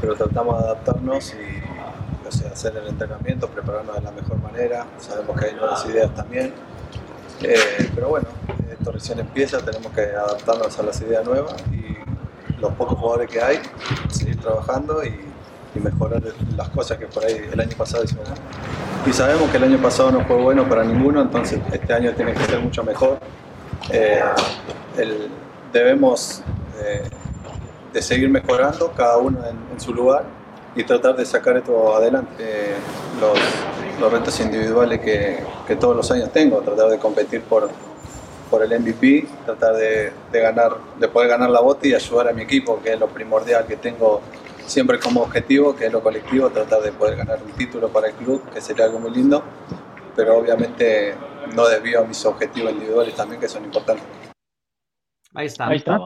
[0.00, 1.63] pero tratamos de adaptarnos y
[2.28, 4.86] hacer el entrenamiento, prepararnos de la mejor manera.
[4.98, 6.52] Sabemos que hay nuevas ideas también.
[7.42, 8.26] Eh, pero bueno,
[8.70, 11.96] esto recién empieza, tenemos que adaptarnos a las ideas nuevas y
[12.60, 13.60] los pocos jugadores que hay,
[14.10, 15.20] seguir trabajando y,
[15.74, 16.22] mejorar
[16.56, 18.28] las cosas que por ahí el año pasado hicimos.
[19.04, 22.32] Y sabemos que el año pasado no fue bueno para ninguno, entonces este año tiene
[22.32, 23.18] que ser mucho mejor.
[23.90, 24.22] Eh,
[25.72, 26.42] debemos
[26.80, 27.02] eh,
[27.92, 30.24] de seguir mejorando, cada uno en su lugar
[30.76, 32.74] y tratar de sacar esto adelante.
[33.20, 33.38] Los,
[34.00, 37.70] los retos individuales que, que, todos los años tengo, tratar de competir por,
[38.50, 42.32] por el MVP, tratar de, de, ganar, de poder ganar la bota y ayudar a
[42.32, 44.20] mi equipo, que es lo primordial que tengo
[44.66, 48.14] siempre como objetivo, que es lo colectivo, tratar de poder ganar un título para el
[48.14, 49.42] club, que sería algo muy lindo,
[50.16, 51.14] pero obviamente
[51.54, 54.04] no desvío a mis objetivos individuales también, que son importantes.
[55.34, 55.68] Ahí está.
[55.68, 55.98] Ahí está.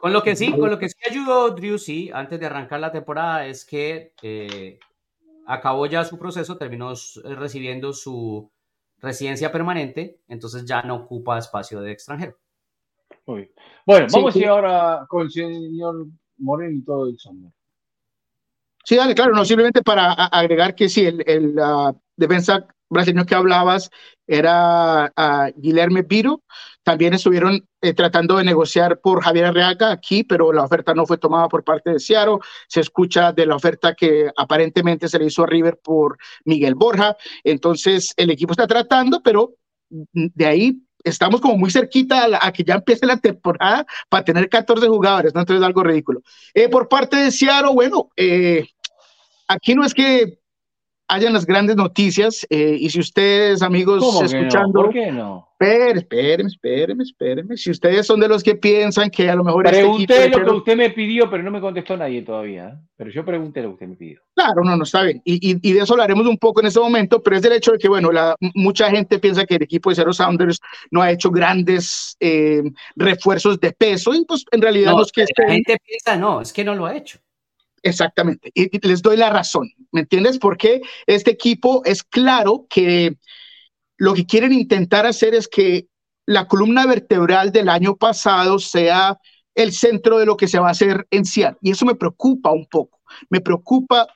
[0.00, 2.90] Con lo que sí, con lo que sí ayudó Drew, sí, antes de arrancar la
[2.90, 4.78] temporada, es que eh,
[5.46, 8.50] acabó ya su proceso, terminó eh, recibiendo su
[8.98, 12.34] residencia permanente, entonces ya no ocupa espacio de extranjero.
[13.26, 13.50] Muy
[13.84, 16.06] Bueno, vamos a ir ahora con el señor
[16.38, 17.50] Moreno y todo el sombra.
[18.82, 21.60] Sí, dale, claro, no simplemente para agregar que sí, el,
[22.16, 23.90] defensa brasileño que hablabas
[24.26, 26.42] era uh, Guilherme Viro.
[26.82, 31.18] También estuvieron eh, tratando de negociar por Javier Arriaga aquí, pero la oferta no fue
[31.18, 32.38] tomada por parte de Seattle.
[32.68, 37.16] Se escucha de la oferta que aparentemente se le hizo a River por Miguel Borja.
[37.44, 39.54] Entonces, el equipo está tratando, pero
[39.88, 44.86] de ahí estamos como muy cerquita a, que ya empiece la temporada para tener 14
[44.88, 45.40] jugadores, ¿no?
[45.40, 46.22] Entonces, algo ridículo.
[46.54, 48.66] Eh, por parte de Seattle, bueno, eh,
[49.48, 50.39] aquí no es que
[51.10, 52.46] hayan las grandes noticias.
[52.48, 54.80] Eh, y si ustedes, amigos, escuchando.
[54.80, 54.84] No?
[54.84, 55.48] ¿Por qué no?
[55.60, 59.66] Espérenme, espérenme, espérenme, Si ustedes son de los que piensan que a lo mejor.
[59.66, 62.68] Este pregunté lo que usted me pidió, pero no me contestó nadie todavía.
[62.68, 62.74] ¿eh?
[62.96, 64.20] Pero yo pregunté lo que usted me pidió.
[64.34, 65.20] Claro, no, no está bien.
[65.22, 67.78] Y, y, de eso hablaremos un poco en este momento, pero es del hecho de
[67.78, 71.30] que, bueno, la, mucha gente piensa que el equipo de Zero Sounders no ha hecho
[71.30, 72.62] grandes eh,
[72.96, 75.26] refuerzos de peso, y pues en realidad no, es que.
[75.36, 77.18] La gente piensa, no, es que no lo ha hecho.
[77.82, 78.50] Exactamente.
[78.54, 79.70] Y, les doy la razón.
[79.92, 80.38] ¿Me entiendes?
[80.38, 83.16] Porque este equipo es claro que
[83.96, 85.88] lo que quieren intentar hacer es que
[86.26, 89.18] la columna vertebral del año pasado sea
[89.54, 91.58] el centro de lo que se va a hacer en Seattle.
[91.62, 93.00] Y eso me preocupa un poco.
[93.28, 94.06] Me preocupa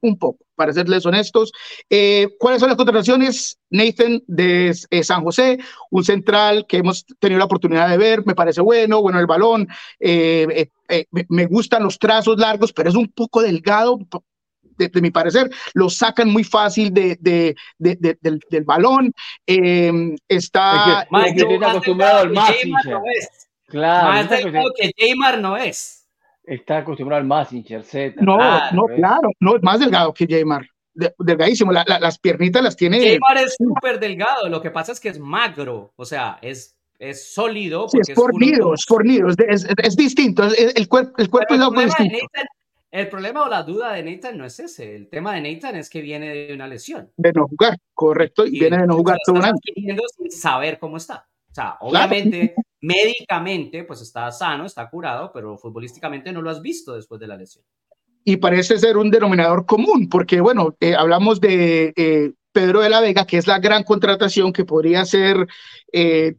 [0.00, 1.52] un poco, para serles honestos.
[1.88, 3.58] Eh, ¿Cuáles son las contrataciones?
[3.70, 5.58] Nathan de eh, San José,
[5.90, 9.68] un central que hemos tenido la oportunidad de ver, me parece bueno, bueno el balón,
[10.00, 10.68] eh,
[11.28, 13.98] me gustan los trazos largos, pero es un poco delgado.
[14.76, 19.12] De, mi parecer, lo sacan muy fácil de, de, del, del, balón.
[19.44, 21.08] está.
[21.26, 22.52] Es que, está acostumbrado al más.
[23.66, 24.08] Claro.
[24.12, 25.97] Más delgado que Jaymar no es.
[26.48, 28.14] Está acostumbrado al más Z.
[28.22, 28.38] No,
[28.72, 30.66] no, claro, no, es más delgado que Jaymar.
[31.18, 33.00] delgadísimo, las piernitas las tiene.
[33.00, 37.34] Jaymar es súper delgado, lo que pasa es que es magro, o sea, es, es
[37.34, 37.86] sólido.
[37.92, 42.16] es fornido, es, fornido, es, es, distinto, el, cuerpo, el cuerpo es algo distinto.
[42.92, 45.90] el problema o la duda de Nathan no es ese, el tema de Nathan es
[45.90, 47.10] que viene de una lesión.
[47.18, 49.54] De no jugar, correcto, y viene de no jugar todo un año.
[49.66, 51.28] Sin saber cómo está.
[51.58, 56.94] O sea, obviamente médicamente pues está sano, está curado, pero futbolísticamente no lo has visto
[56.94, 57.64] después de la lesión.
[58.24, 63.00] Y parece ser un denominador común, porque bueno, eh, hablamos de eh, Pedro de la
[63.00, 65.46] Vega, que es la gran contratación que podría ser
[65.92, 66.34] eh,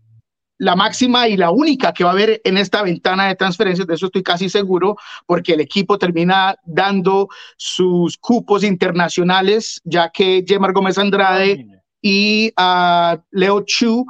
[0.59, 3.95] la máxima y la única que va a haber en esta ventana de transferencias, de
[3.95, 10.73] eso estoy casi seguro, porque el equipo termina dando sus cupos internacionales, ya que Gemar
[10.73, 11.65] Gómez Andrade
[12.01, 14.05] y a Leo Chu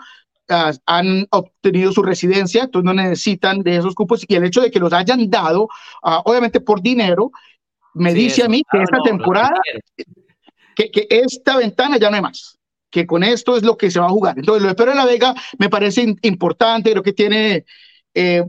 [0.86, 4.80] han obtenido su residencia, entonces no necesitan de esos cupos y el hecho de que
[4.80, 5.70] los hayan dado,
[6.04, 7.32] ah, obviamente por dinero,
[7.94, 9.60] me dice a mí que esta temporada,
[10.76, 12.58] que, que, esta ventana ya no hay más,
[12.90, 14.38] que con esto es lo que se va a jugar.
[14.38, 17.66] Entonces, lo de Pedro de la Vega me parece importante, creo que tiene
[18.14, 18.44] eh,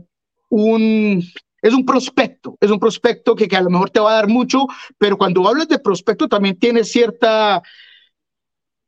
[0.49, 1.23] un...
[1.63, 4.27] Es un prospecto, es un prospecto que, que a lo mejor te va a dar
[4.27, 4.65] mucho,
[4.97, 7.61] pero cuando hablas de prospecto también tiene cierta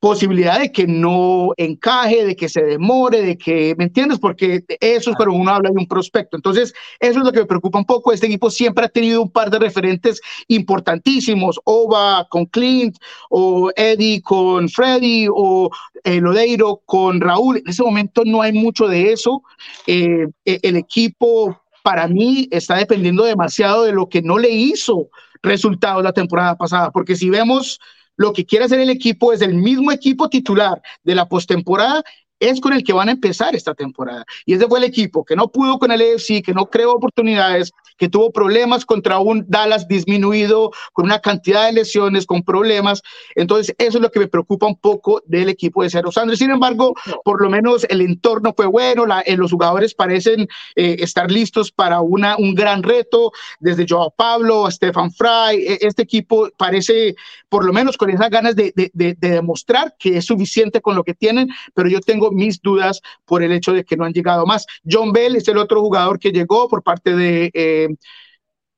[0.03, 4.19] posibilidad de que no encaje, de que se demore, de que, ¿me entiendes?
[4.19, 6.35] Porque eso es cuando uno habla de un prospecto.
[6.35, 8.11] Entonces, eso es lo que me preocupa un poco.
[8.11, 12.97] Este equipo siempre ha tenido un par de referentes importantísimos, Ova con Clint,
[13.29, 15.69] o Eddie con Freddy, o
[16.03, 17.59] eh, Lodeiro con Raúl.
[17.59, 19.41] En ese momento no hay mucho de eso.
[19.87, 25.07] Eh, eh, el equipo, para mí, está dependiendo demasiado de lo que no le hizo
[25.41, 27.79] resultados la temporada pasada, porque si vemos
[28.17, 32.03] lo que quiere hacer el equipo es el mismo equipo titular de la postemporada
[32.39, 34.25] es con el que van a empezar esta temporada.
[34.45, 37.71] Y ese fue el equipo que no pudo con el EFC, que no creó oportunidades,
[37.97, 43.01] que tuvo problemas contra un Dallas disminuido, con una cantidad de lesiones, con problemas.
[43.35, 46.39] Entonces, eso es lo que me preocupa un poco del equipo de Cerro Sanders.
[46.39, 50.97] Sin embargo, por lo menos el entorno fue bueno, la, eh, los jugadores parecen eh,
[50.99, 55.55] estar listos para una, un gran reto, desde Joao Pablo a Stefan Fry.
[55.57, 57.15] E, este equipo parece,
[57.49, 61.03] por lo menos con esas ganas de, de, de demostrar que es suficiente con lo
[61.03, 64.45] que tienen, pero yo tengo mis dudas por el hecho de que no han llegado
[64.45, 64.65] más.
[64.89, 67.82] John Bell es el otro jugador que llegó por parte de eh,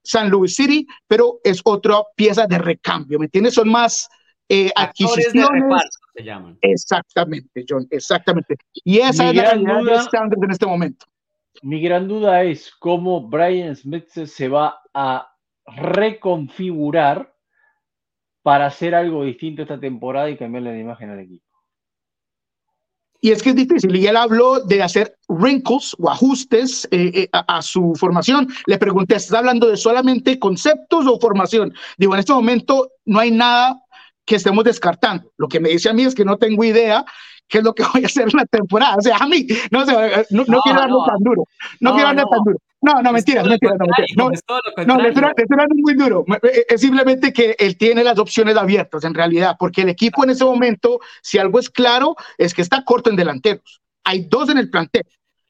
[0.03, 3.55] San Luis City, pero es otra pieza de recambio, ¿me entiendes?
[3.55, 4.07] Son más
[4.47, 5.63] eh, adquisiciones.
[6.13, 6.57] se llaman.
[6.61, 8.55] Exactamente, John, exactamente.
[8.73, 11.05] Y esa es la duda en este momento.
[11.61, 15.31] Mi gran duda es cómo Brian Smith se va a
[15.65, 17.33] reconfigurar
[18.43, 21.44] para hacer algo distinto esta temporada y cambiarle la imagen al equipo.
[23.25, 23.95] Y es que es difícil.
[23.95, 28.47] Y él habló de hacer wrinkles o ajustes eh, eh, a, su formación.
[28.67, 31.73] Le pregunté, ¿estás hablando de solamente conceptos o formación?
[31.97, 33.81] Digo, en este momento no hay nada
[34.25, 35.31] que estemos descartando.
[35.37, 37.03] Lo que me dice a mí es que no tengo idea
[37.47, 38.95] qué es lo que voy a hacer en la temporada.
[38.95, 39.93] O sea, a mí, no, sé,
[40.29, 41.45] no, quiero darle tan duro.
[41.79, 42.57] No, quiero darle tan duro.
[42.85, 44.85] No, no, mentira, mentira, no, mentira.
[44.85, 46.23] No, no, le estoy muy duro.
[46.69, 50.45] Es simplemente que él tiene las opciones abiertas, en realidad, porque el equipo en ese
[50.45, 53.81] momento, si algo es claro, es que está corto en delanteros.
[54.03, 55.03] Hay dos en el plantel.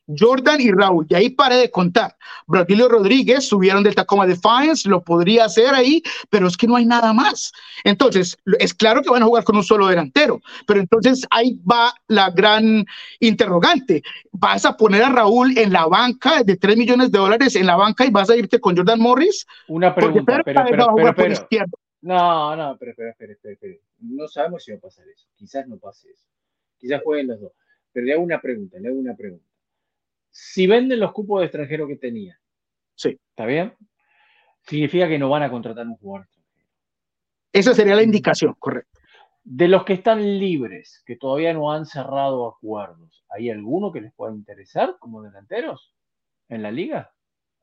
[0.08, 2.16] Jordan y Raúl, y ahí pare de contar.
[2.48, 6.86] Braulio Rodríguez subieron del Tacoma Defiance, lo podría hacer ahí, pero es que no hay
[6.86, 7.52] nada más.
[7.84, 11.94] Entonces, es claro que van a jugar con un solo delantero, pero entonces ahí va
[12.08, 12.86] la gran
[13.20, 14.04] interrogante.
[14.32, 17.76] ¿Vas a poner a Raúl en la banca de 3 millones de dólares en la
[17.76, 19.46] banca y vas a irte con Jordan Morris?
[19.68, 21.66] Una pregunta, pero, pero, pero,
[22.02, 25.28] No, no, pero espera, espera, espera, No sabemos si va a pasar eso.
[25.36, 26.26] Quizás no pase eso.
[26.78, 27.52] Quizás jueguen los dos.
[27.92, 29.45] Pero le hago una pregunta, le hago una pregunta
[30.38, 32.38] si venden los cupos de extranjero que tenía,
[32.94, 33.18] sí.
[33.30, 33.74] ¿está bien?
[34.64, 36.70] Significa que no van a contratar un jugador extranjero.
[37.54, 39.00] Esa sería la indicación, correcto.
[39.46, 44.12] De los que están libres, que todavía no han cerrado acuerdos, ¿hay alguno que les
[44.14, 45.94] pueda interesar como delanteros
[46.50, 47.14] en la liga?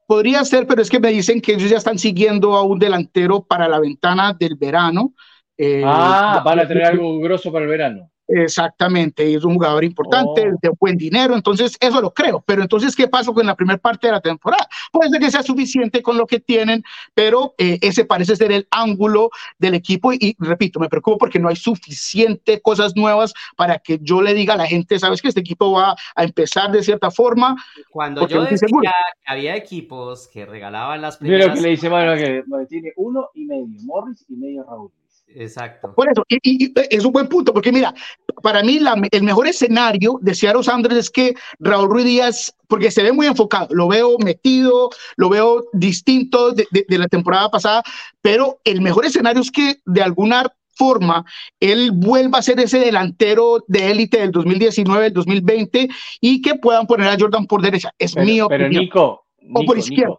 [0.06, 3.44] Podría ser, pero es que me dicen que ellos ya están siguiendo a un delantero
[3.44, 5.12] para la ventana del verano.
[5.58, 8.11] Eh, ah, van a tener algo grosso para el verano.
[8.28, 10.58] Exactamente, es un jugador importante, oh.
[10.62, 12.42] de buen dinero, entonces eso lo creo.
[12.46, 14.66] Pero entonces, ¿qué pasó con la primera parte de la temporada?
[14.92, 16.82] Puede ser que sea suficiente con lo que tienen,
[17.14, 20.12] pero eh, ese parece ser el ángulo del equipo.
[20.12, 24.54] Y, repito, me preocupo porque no hay suficiente cosas nuevas para que yo le diga
[24.54, 27.56] a la gente, sabes que este equipo va a empezar de cierta forma.
[27.90, 28.88] Cuando yo decía que
[29.26, 31.48] había equipos que regalaban las primeras.
[31.48, 34.90] Mira lo que le dice Manuel, que tiene uno y medio, Morris y medio Raúl.
[35.34, 35.94] Exacto.
[35.94, 37.94] Por eso, y, es un buen punto, porque mira,
[38.42, 43.02] para mí el mejor escenario de Seattle Sanders es que Raúl Ruiz Díaz, porque se
[43.02, 47.82] ve muy enfocado, lo veo metido, lo veo distinto de, la temporada pasada,
[48.20, 51.24] pero el mejor escenario es que de alguna forma
[51.60, 55.88] él vuelva a ser ese delantero de élite del 2019, del 2020
[56.20, 57.92] y que puedan poner a Jordan por derecha.
[57.98, 58.46] Es mío.
[58.48, 60.18] Pero Nico, o por izquierda.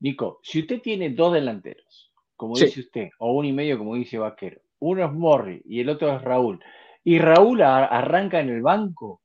[0.00, 1.85] Nico, si usted tiene dos delanteros
[2.36, 4.60] como dice usted, o un y medio, como dice Vaquero.
[4.78, 6.62] Uno es Morri y el otro es Raúl.
[7.02, 9.22] Y Raúl arranca en el banco.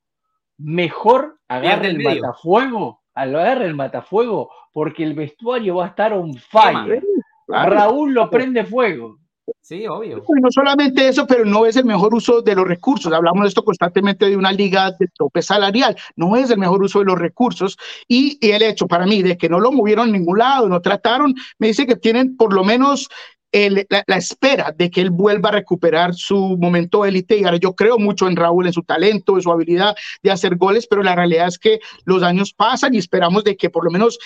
[0.57, 7.03] Mejor agarre el, matafuego, agarre el matafuego, porque el vestuario va a estar on fire.
[7.47, 9.17] Raúl lo prende fuego.
[9.61, 10.17] Sí, obvio.
[10.17, 13.11] Y no solamente eso, pero no es el mejor uso de los recursos.
[13.11, 15.95] Hablamos de esto constantemente de una liga de tope salarial.
[16.15, 17.77] No es el mejor uso de los recursos.
[18.07, 21.33] Y, el hecho para mí de que no lo movieron a ningún lado, no trataron,
[21.57, 23.07] me dice que tienen por lo menos
[23.51, 27.37] la, espera de que él vuelva a recuperar su momento élite.
[27.37, 30.55] Y ahora yo creo mucho en Raúl, en su talento, en su habilidad de hacer
[30.55, 33.91] goles, pero la realidad es que los años pasan y esperamos de que por lo
[33.91, 34.19] menos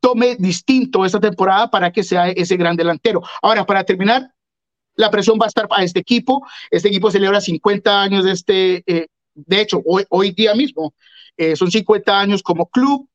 [0.00, 3.22] tome distinto esta temporada para que sea ese gran delantero.
[3.42, 4.32] Ahora, para terminar,
[4.94, 6.46] la presión va a estar para este equipo.
[6.70, 10.94] Este equipo celebra 50 años de este, eh, de hecho, hoy, día mismo,
[11.36, 13.08] eh, son 50 años como club.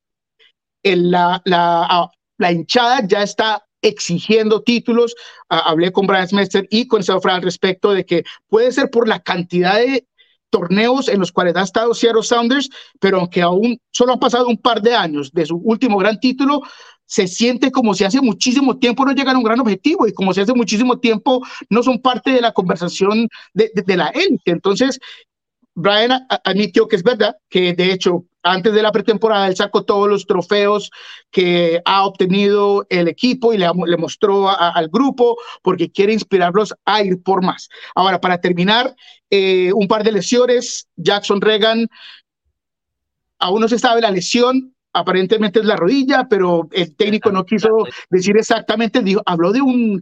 [0.83, 5.15] la, la, ah, la hinchada ya está exigiendo títulos.
[5.49, 9.07] Ah, hablé con Brian Smester y con Safra al respecto de que puede ser por
[9.07, 10.07] la cantidad de
[10.53, 14.57] torneos en los cuales ha estado Seattle Sounders, pero aunque aún solo han pasado un
[14.57, 16.61] par de años de su último gran título,
[17.05, 20.31] se siente como si hace muchísimo tiempo no llegan a un gran objetivo y como
[20.31, 24.51] si hace muchísimo tiempo no son parte de la conversación de, la élite.
[24.51, 24.99] Entonces,
[25.73, 30.07] Brian admitió que es verdad, que de hecho antes de la pretemporada él sacó todos
[30.09, 30.91] los trofeos
[31.31, 37.01] que ha obtenido el equipo y le, le mostró al grupo porque quiere inspirarlos a
[37.01, 37.69] ir por más.
[37.95, 38.93] Ahora, para terminar,
[39.35, 40.87] eh, un par de lesiones.
[40.95, 41.87] Jackson Reagan,
[43.39, 47.69] aún no se sabe la lesión, aparentemente es la rodilla, pero el técnico no quiso
[48.11, 50.01] decir exactamente, dijo, habló de un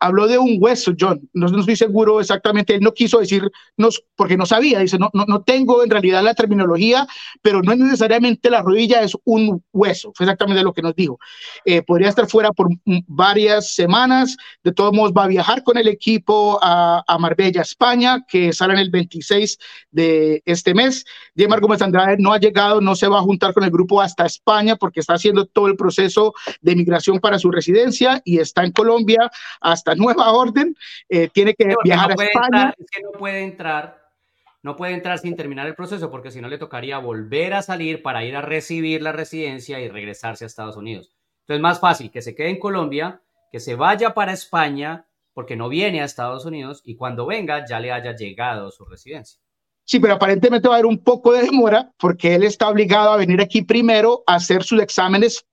[0.00, 1.28] habló de un hueso, John.
[1.32, 2.74] No, no, estoy seguro exactamente.
[2.74, 4.80] Él no quiso decirnos porque no sabía.
[4.80, 7.06] Dice, no, no, no tengo en realidad la terminología,
[7.42, 10.12] pero no es necesariamente la rodilla, es un hueso.
[10.14, 11.18] Fue exactamente lo que nos dijo.
[11.64, 12.68] Eh, podría estar fuera por
[13.06, 14.36] varias semanas.
[14.62, 18.74] De todos modos, va a viajar con el equipo a, a Marbella, España, que sale
[18.74, 19.58] en el 26
[19.90, 21.04] de este mes.
[21.34, 24.26] Diego Gómez Andrade no ha llegado, no se va a juntar con el grupo hasta
[24.26, 28.72] España porque está haciendo todo el proceso de migración para su residencia y está en
[28.72, 29.30] Colombia
[29.60, 30.74] hasta esta nueva orden,
[31.10, 32.74] eh, tiene que viajar a España.
[32.78, 34.02] es que no puede entrar,
[34.62, 38.02] no puede entrar sin terminar el proceso, porque si no le tocaría volver a salir
[38.02, 41.14] para ir a recibir la residencia y regresarse a Estados Unidos.
[41.40, 43.20] Entonces, más fácil que se quede en Colombia,
[43.52, 45.04] que se vaya para España,
[45.34, 49.38] porque no viene a Estados Unidos, y cuando venga ya le haya llegado su residencia.
[49.86, 53.18] Sí, pero aparentemente va a haber un poco de demora porque él está obligado a
[53.18, 55.44] venir aquí primero a hacer sus exámenes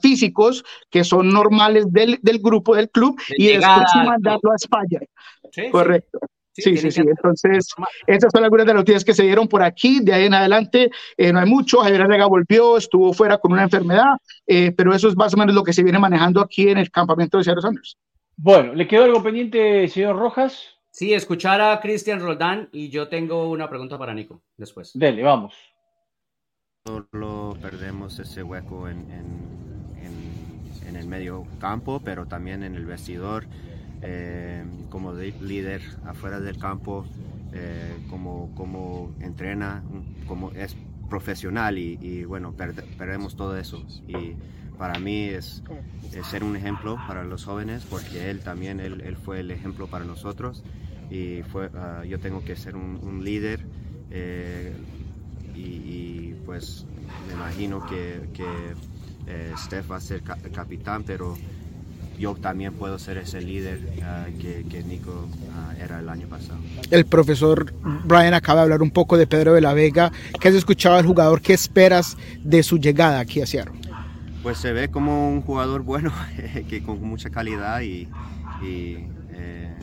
[0.00, 5.00] físicos que son normales del, del, grupo, del club, y después mandarlo a España.
[5.70, 6.18] Correcto.
[6.52, 7.00] Sí, sí, sí.
[7.00, 7.68] Entonces,
[8.06, 10.00] esas son algunas de las noticias que se dieron por aquí.
[10.00, 11.78] De ahí en adelante, eh, no hay mucho.
[11.78, 14.16] Javier Arrega volvió, estuvo fuera con una enfermedad,
[14.46, 16.90] eh, pero eso es más o menos lo que se viene manejando aquí en el
[16.90, 17.96] campamento de Seattle Sanders.
[18.36, 20.80] Bueno, ¿le quedó algo pendiente, señor Rojas?
[20.90, 24.90] Sí, escuchar a Cristian Roldán y yo tengo una pregunta para Nico después.
[24.94, 25.54] Dele, vamos.
[26.86, 33.44] Solo perdemos ese hueco en, en, en, el medio campo, pero también en el vestidor,
[34.00, 37.04] eh, como líder afuera del campo,
[37.52, 39.82] eh, como, como entrena,
[40.26, 40.74] como es
[41.10, 43.84] profesional y, bueno, perdemos todo eso.
[44.08, 44.36] Y
[44.78, 45.62] para mí es,
[46.30, 50.06] ser un ejemplo para los jóvenes porque él también, él, él fue el ejemplo para
[50.06, 50.64] nosotros
[51.10, 53.66] y fue, uh, yo tengo que ser un, un líder.
[54.10, 54.72] Eh,
[55.54, 56.84] y, y, pues
[57.26, 58.44] me imagino que, que
[59.26, 61.36] eh, Steph va a ser ca capitán, pero
[62.18, 66.58] yo también puedo ser ese líder uh, que, que, Nico uh, era el año pasado.
[66.90, 67.72] El profesor
[68.04, 70.12] Brian acaba de hablar un poco de Pedro de la Vega.
[70.38, 71.40] ¿Qué has escuchado al jugador?
[71.40, 73.80] ¿Qué esperas de su llegada aquí a Seattle?
[74.42, 76.12] Pues se ve como un jugador bueno,
[76.68, 78.08] que con mucha calidad y,
[78.62, 79.74] y eh,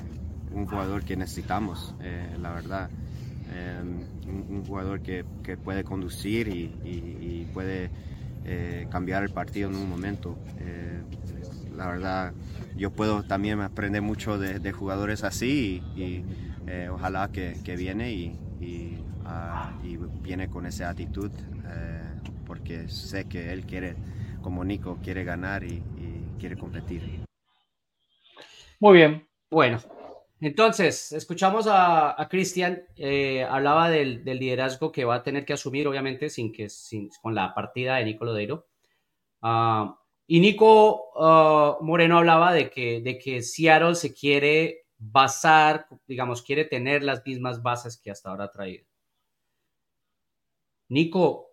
[0.51, 2.89] un jugador que necesitamos, eh, la verdad.
[3.58, 7.89] Eh, un, un, jugador que, que, puede conducir y, y, y puede
[8.45, 10.38] eh, cambiar el partido en un momento.
[10.60, 11.01] Eh,
[11.76, 12.34] la verdad,
[12.78, 16.24] yo puedo también aprender mucho de, de jugadores así y,
[16.68, 18.38] eh, ojalá que, que, viene y,
[19.26, 21.32] uh, viene con esa actitud
[22.45, 23.95] porque sé que él quiere,
[24.41, 25.84] como Nico, quiere ganar y
[26.39, 27.26] quiere competir.
[28.80, 29.28] Muy bien.
[29.51, 29.80] Bueno,
[30.39, 35.88] entonces, escuchamos a, a Cristian, eh, hablaba del, liderazgo que va a tener que asumir,
[35.88, 36.67] obviamente, sin que,
[37.21, 38.67] con la partida de Nico Lodeiro.
[39.41, 39.95] Uh,
[40.27, 46.65] y Nico uh, Moreno hablaba de que, de que Seattle se quiere basar, digamos, quiere
[46.65, 48.85] tener las mismas bases que hasta ahora ha traído.
[50.89, 51.51] Nico,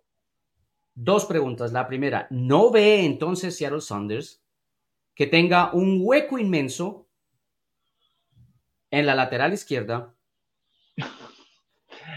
[0.94, 1.72] dos preguntas.
[1.72, 4.42] La primera, ¿no ve entonces Seattle Saunders
[5.14, 7.03] que tenga un hueco inmenso
[8.98, 10.14] en la lateral izquierda.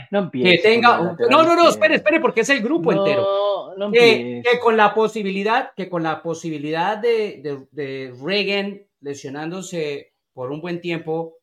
[0.09, 3.73] No que tenga no, no, no, espere, espere, porque es el grupo no, entero.
[3.77, 10.13] No que, que, con la posibilidad, que con la posibilidad de, de, de, Reagan lesionándose
[10.33, 11.39] por un buen tiempo,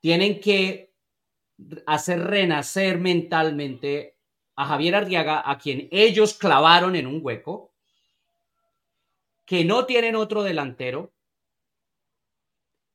[0.00, 0.92] tienen que
[1.86, 4.16] hacer renacer mentalmente
[4.56, 7.72] a Javier Arriaga, a quien ellos clavaron en un hueco,
[9.46, 11.12] que no tienen otro delantero,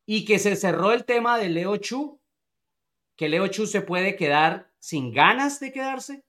[0.05, 2.19] y que se cerró el tema de Leo Chu,
[3.15, 6.23] que Leo Chu se puede quedar sin ganas de quedarse.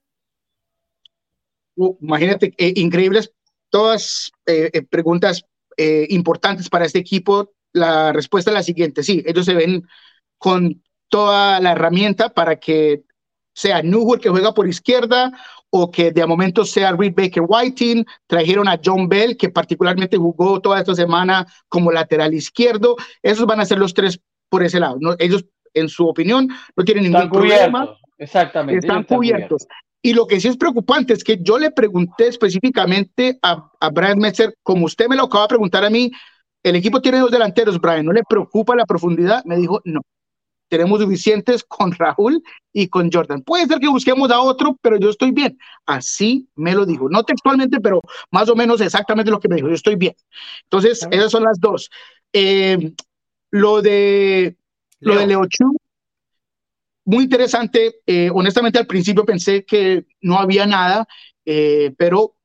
[1.75, 3.33] Uh, imagínate, eh, increíbles
[3.69, 5.43] todas eh, eh preguntas
[5.75, 7.53] eh, importantes para este equipo.
[7.73, 9.85] La respuesta es la siguiente, sí, ellos se ven
[10.37, 13.03] con toda la herramienta para que
[13.53, 15.31] sea Newell que juega por izquierda
[15.77, 20.61] o que de momento sea Reed Baker Whiting, trajeron a John Bell, que particularmente jugó
[20.61, 22.95] toda esta semana como lateral izquierdo.
[23.21, 24.17] Esos van a ser los tres
[24.49, 24.97] por ese lado.
[25.01, 25.15] ¿no?
[25.19, 26.47] Ellos, en su opinión,
[26.77, 27.79] no tienen ningún están problema.
[27.87, 28.09] Cubiertos.
[28.17, 28.79] Exactamente.
[28.79, 29.63] Están, están cubiertos.
[29.63, 29.67] cubiertos.
[30.01, 34.19] Y lo que sí es preocupante es que yo le pregunté específicamente a, a Brian
[34.19, 36.09] Metzer, como usted me lo acaba de preguntar a mí,
[36.63, 39.43] el equipo tiene dos delanteros, Brian, ¿no le preocupa la profundidad?
[39.43, 39.99] Me dijo, no
[40.67, 42.43] tenemos suficientes con Raúl
[42.73, 43.41] y con Jordan.
[43.41, 45.57] Puede ser que busquemos a otro, pero yo estoy bien.
[45.85, 47.09] Así me lo dijo.
[47.09, 48.01] No textualmente, pero
[48.31, 49.67] más o menos exactamente lo que me dijo.
[49.67, 50.15] Yo estoy bien.
[50.63, 51.89] Entonces, esas son las dos.
[52.33, 52.93] Eh,
[53.51, 54.57] lo de
[54.99, 55.13] Leo.
[55.13, 55.75] lo de Leo Chu,
[57.05, 58.01] muy interesante.
[58.05, 61.07] Eh, honestamente, al principio pensé que no había nada,
[61.45, 62.35] eh, pero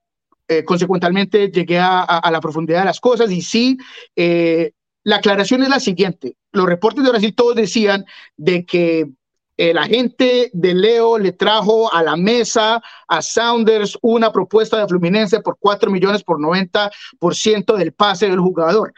[0.47, 3.79] eh, consecuentemente llegué a, a, a, la profundidad de las cosas y sí,
[4.17, 4.73] eh,
[5.05, 6.37] la aclaración es la siguiente.
[6.53, 8.05] Los reportes de Brasil todos decían
[8.37, 9.11] de que
[9.57, 15.41] el agente de Leo le trajo a la mesa a Sounders una propuesta de Fluminense
[15.41, 18.95] por 4 millones por 90% del pase del jugador.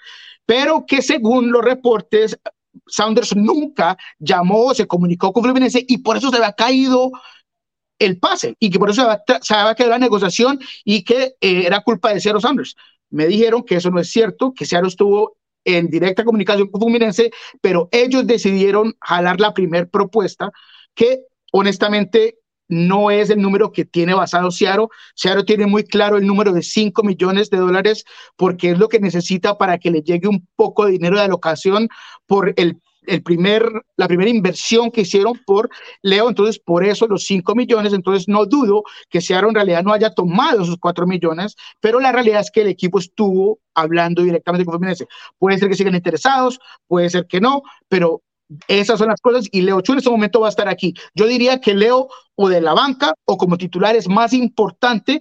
[0.47, 2.39] Pero que según los reportes,
[2.87, 7.11] Sounders nunca llamó, se comunicó con Fluminense y por eso se había caído
[7.99, 9.05] el pase y que por eso
[9.41, 12.77] se había quedado la negociación y que eh, era culpa de Seattle Sounders.
[13.11, 17.31] Me dijeron que eso no es cierto, que Seattle estuvo en directa comunicación con Fluminense,
[17.61, 20.51] pero ellos decidieron jalar la primer propuesta
[20.95, 21.21] que
[21.53, 22.39] honestamente
[22.69, 24.87] no es el número que tiene basado Seattle.
[25.15, 28.05] Seattle tiene muy claro el número de 5 millones de dólares
[28.37, 31.89] porque es lo que necesita para que le llegue un poco de dinero de alocación
[32.27, 33.65] por el el primer,
[33.97, 35.69] la primera inversión que hicieron por
[36.03, 39.93] Leo, entonces por eso los 5 millones, entonces no dudo que Seattle en realidad no
[39.93, 44.65] haya tomado esos 4 millones, pero la realidad es que el equipo estuvo hablando directamente
[44.65, 45.07] con Fluminense.
[45.39, 48.23] Puede ser que sigan interesados, puede ser que no, pero
[48.69, 50.95] Esas son las cosas y Leo Chu en este momento va a estar aquí.
[51.15, 55.21] Yo diría que Leo o de la banca o como titular es más importante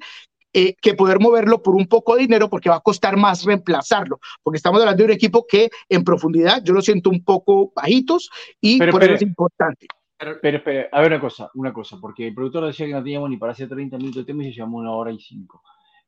[0.53, 4.19] eh, que poder moverlo por un poco de dinero porque va a costar más reemplazarlo,
[4.43, 8.29] porque estamos hablando de un equipo que en profundidad yo lo siento un poco bajitos
[8.59, 9.87] y Pero, por pero- eso es importante.
[10.17, 13.27] Pero, espera, a ver una cosa, una cosa, porque el productor decía que no teníamos
[13.29, 15.63] ni para hacer 30 minutos de tema y se llamó una hora y cinco.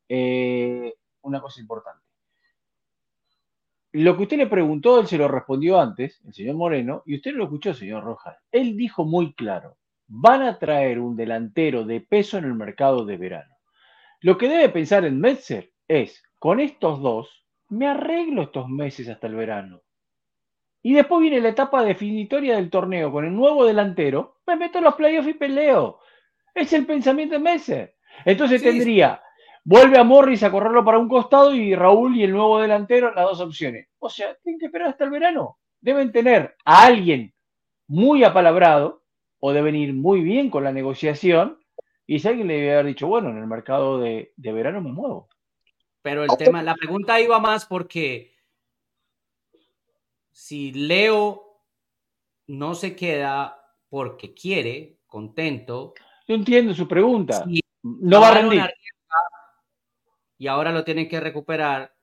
[0.07, 2.03] Eh, una cosa importante.
[3.93, 7.31] Lo que usted le preguntó, él se lo respondió antes, el señor Moreno, y usted
[7.33, 8.37] lo escuchó, señor Rojas.
[8.51, 9.77] Él dijo muy claro,
[10.07, 13.52] van a traer un delantero de peso en el mercado de verano.
[14.23, 19.27] Lo que debe pensar en Metzer es, con estos dos, me arreglo estos meses hasta
[19.27, 19.81] el verano.
[20.81, 24.85] Y después viene la etapa definitoria del torneo con el nuevo delantero, me meto en
[24.85, 25.99] los playoffs y peleo.
[26.55, 27.95] Es el pensamiento de Messer.
[28.23, 29.21] Entonces Sí, tendría,
[29.65, 33.25] vuelve a Morris a correrlo para un costado y Raúl y el nuevo delantero, las
[33.25, 33.89] dos opciones.
[33.99, 35.57] O sea, tienen que esperar hasta el verano.
[35.81, 37.33] Deben tener a alguien
[37.87, 39.03] muy apalabrado
[39.39, 41.59] o deben ir muy bien con la negociación.
[42.13, 44.91] Y si alguien le debe haber dicho, bueno, en el mercado de, de verano me
[44.91, 45.29] muevo.
[46.03, 48.35] Pero el tema, la pregunta iba más porque
[50.31, 51.59] si Leo
[52.45, 55.95] no se queda porque quiere, contento,
[56.27, 57.45] Yo entiendo su pregunta.
[57.45, 58.61] si No va a rendir.
[60.37, 61.95] Y ahora lo tienen que recuperar.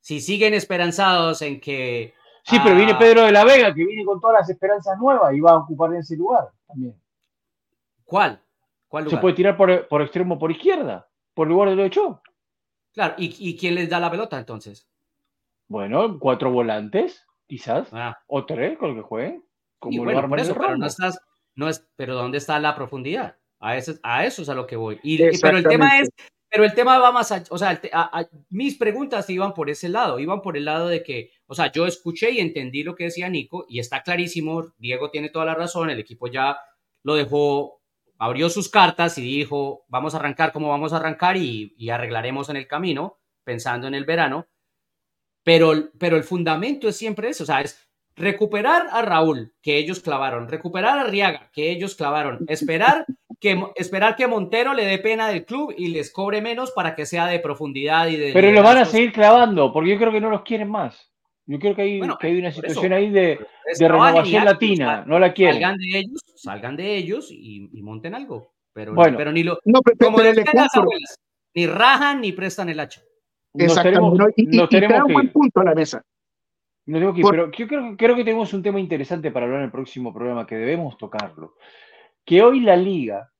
[0.00, 2.14] Si siguen esperanzados en que.
[2.44, 5.40] Sí, pero viene Pedro de la Vega, que viene con todas las esperanzas nuevas y
[5.40, 6.98] va a ocupar ese lugar también.
[8.06, 8.40] ¿Cuál?
[8.94, 12.22] ¿Cuál Se puede tirar por, por extremo por izquierda, por lugar de lo hecho.
[12.92, 14.88] Claro, ¿y, y quién les da la pelota entonces?
[15.66, 19.42] Bueno, cuatro volantes, quizás, Ah, o tres con el que juegue.
[19.80, 21.18] Como lo bueno, por eso, el pero no estás,
[21.56, 23.36] no es, pero ¿dónde está la profundidad?
[23.58, 25.00] A eso, a eso es a lo que voy.
[25.02, 26.08] Y, y- pero el tema es,
[26.48, 29.54] pero el tema va más allá, o sea, el te- a- a- mis preguntas iban
[29.54, 32.84] por ese lado, iban por el lado de que, o sea, yo escuché y entendí
[32.84, 36.58] lo que decía Nico y está clarísimo, Diego tiene toda la razón, el equipo ya
[37.02, 37.80] lo dejó,
[38.18, 42.48] abrió sus cartas y dijo, vamos a arrancar como vamos a arrancar y, y arreglaremos
[42.48, 44.46] en el camino, pensando en el verano,
[45.44, 47.86] pero, pero el fundamento es siempre eso, o sea, es
[48.16, 53.04] recuperar a Raúl, que ellos clavaron, recuperar a Riaga, que ellos clavaron, esperar
[53.40, 57.06] que, esperar que Montero le dé pena del club y les cobre menos para que
[57.06, 58.32] sea de profundidad y de...
[58.32, 61.12] Pero los van a seguir clavando, porque yo creo que no los quieren más.
[61.46, 62.94] Yo creo que hay, Bueno, que hay una situación eso.
[62.94, 63.38] ahí de,
[63.78, 65.54] renovación latina, sal- no la quieren.
[65.60, 68.54] Salgan de ellos, salgan de ellos y, y monten algo.
[68.72, 69.16] Pero, Bueno.
[69.18, 69.58] pero ni lo...
[69.64, 71.16] No, pero, Como pero decían las abuelas,
[71.54, 73.02] ni rajan ni prestan el hacha.
[73.52, 74.00] Nos Exactamente.
[74.18, 75.32] nos y tenemos un que buen ir.
[75.32, 76.02] punto a la mesa.
[76.86, 79.66] Que ir, Por- pero yo creo, creo que tenemos un tema interesante para hablar en
[79.66, 81.54] el próximo programa, que debemos tocarlo.
[82.24, 83.30] Que hoy la liga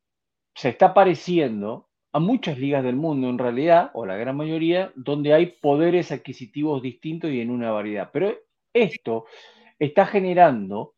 [0.55, 5.35] se está pareciendo a muchas ligas del mundo, en realidad, o la gran mayoría, donde
[5.35, 8.11] hay poderes adquisitivos distintos y en una variedad.
[8.13, 8.33] Pero
[8.73, 9.25] esto
[9.81, 10.95] está generando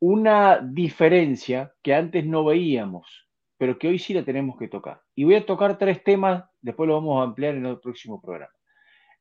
[0.00, 5.00] una diferencia que antes no veíamos, pero que hoy sí la tenemos que tocar.
[5.14, 8.52] Y voy a tocar tres temas, después lo vamos a ampliar en el próximo programa.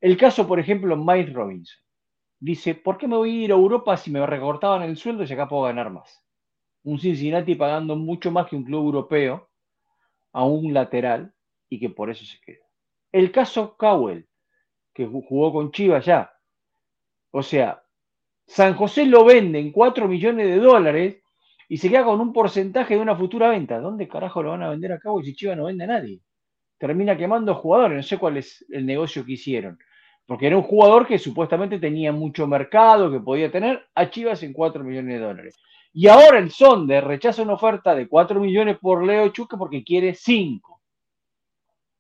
[0.02, 1.80] El caso, por ejemplo, Mike Robinson.
[2.40, 5.32] Dice, ¿por qué me voy a ir a Europa si me recortaban el sueldo y
[5.32, 6.26] acá puedo ganar más?
[6.82, 9.53] Un Cincinnati pagando mucho más que un club europeo
[10.34, 11.34] a un lateral
[11.70, 12.66] y que por eso se queda.
[13.12, 14.28] El caso Cowell,
[14.94, 16.34] que ju- jugó con Chivas ya.
[17.32, 17.84] O sea,
[18.48, 21.24] San José lo vende en 4 millones de dólares
[21.70, 23.80] y se queda con un porcentaje de una futura venta.
[23.80, 26.22] ¿Dónde carajo lo van a vender a Cowell si Chivas no vende a nadie?
[26.80, 29.80] Termina quemando jugadores, no sé cuál es el negocio que hicieron.
[30.28, 34.54] Porque era un jugador que supuestamente tenía mucho mercado, que podía tener a Chivas en
[34.54, 35.56] 4 millones de dólares.
[35.94, 40.16] Y ahora el Sonde rechaza una oferta de 4 millones por Leo Chuque porque quiere
[40.16, 40.82] 5.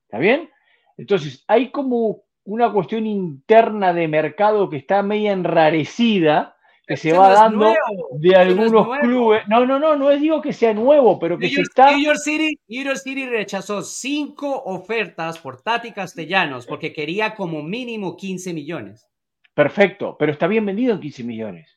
[0.05, 0.49] ¿Está bien?
[0.97, 6.55] Entonces, hay como una cuestión interna de mercado que está media enrarecida,
[6.85, 9.47] que se va no dando nuevo, de no algunos clubes.
[9.47, 11.91] No, no, no, no es digo que sea nuevo, pero que New se York, está.
[11.91, 17.61] New York City, New York City rechazó cinco ofertas por Tati Castellanos porque quería como
[17.63, 19.07] mínimo 15 millones.
[19.53, 21.72] Perfecto, pero está bien vendido en 15 millones.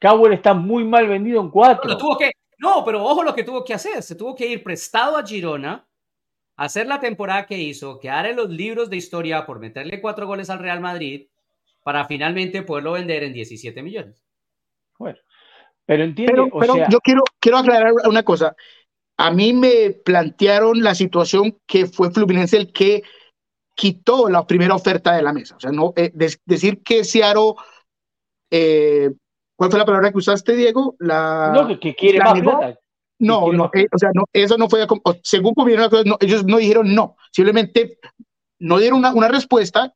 [0.00, 1.90] Cowell está muy mal vendido en No, 4.
[1.90, 4.02] lo tuvo que, no, pero ojo lo que tuvo que hacer.
[4.02, 5.86] Se tuvo que ir prestado a Girona,
[6.56, 10.50] hacer la temporada que hizo, quedar en los libros de historia por meterle cuatro goles
[10.50, 11.26] al Real Madrid
[11.82, 14.22] para finalmente poderlo vender en 17 millones.
[14.98, 15.18] Bueno,
[15.84, 18.56] pero entiende, Pero, o pero sea, yo quiero, quiero aclarar una cosa.
[19.18, 23.02] A mí me plantearon la situación que fue Fluminense el que
[23.74, 25.56] quitó la primera oferta de la mesa.
[25.56, 26.10] O sea, no eh,
[26.44, 27.54] decir que Seattle,
[28.50, 29.10] eh,
[29.56, 30.96] ¿cuál fue la palabra que usaste, Diego?
[30.98, 32.58] La, no, que, que quiere la más negó.
[32.58, 32.80] plata.
[33.18, 34.86] No, no, más eh, o sea, no, eso no fue,
[35.22, 37.98] según cosas, no, ellos no dijeron no, simplemente
[38.58, 39.94] no dieron una, una respuesta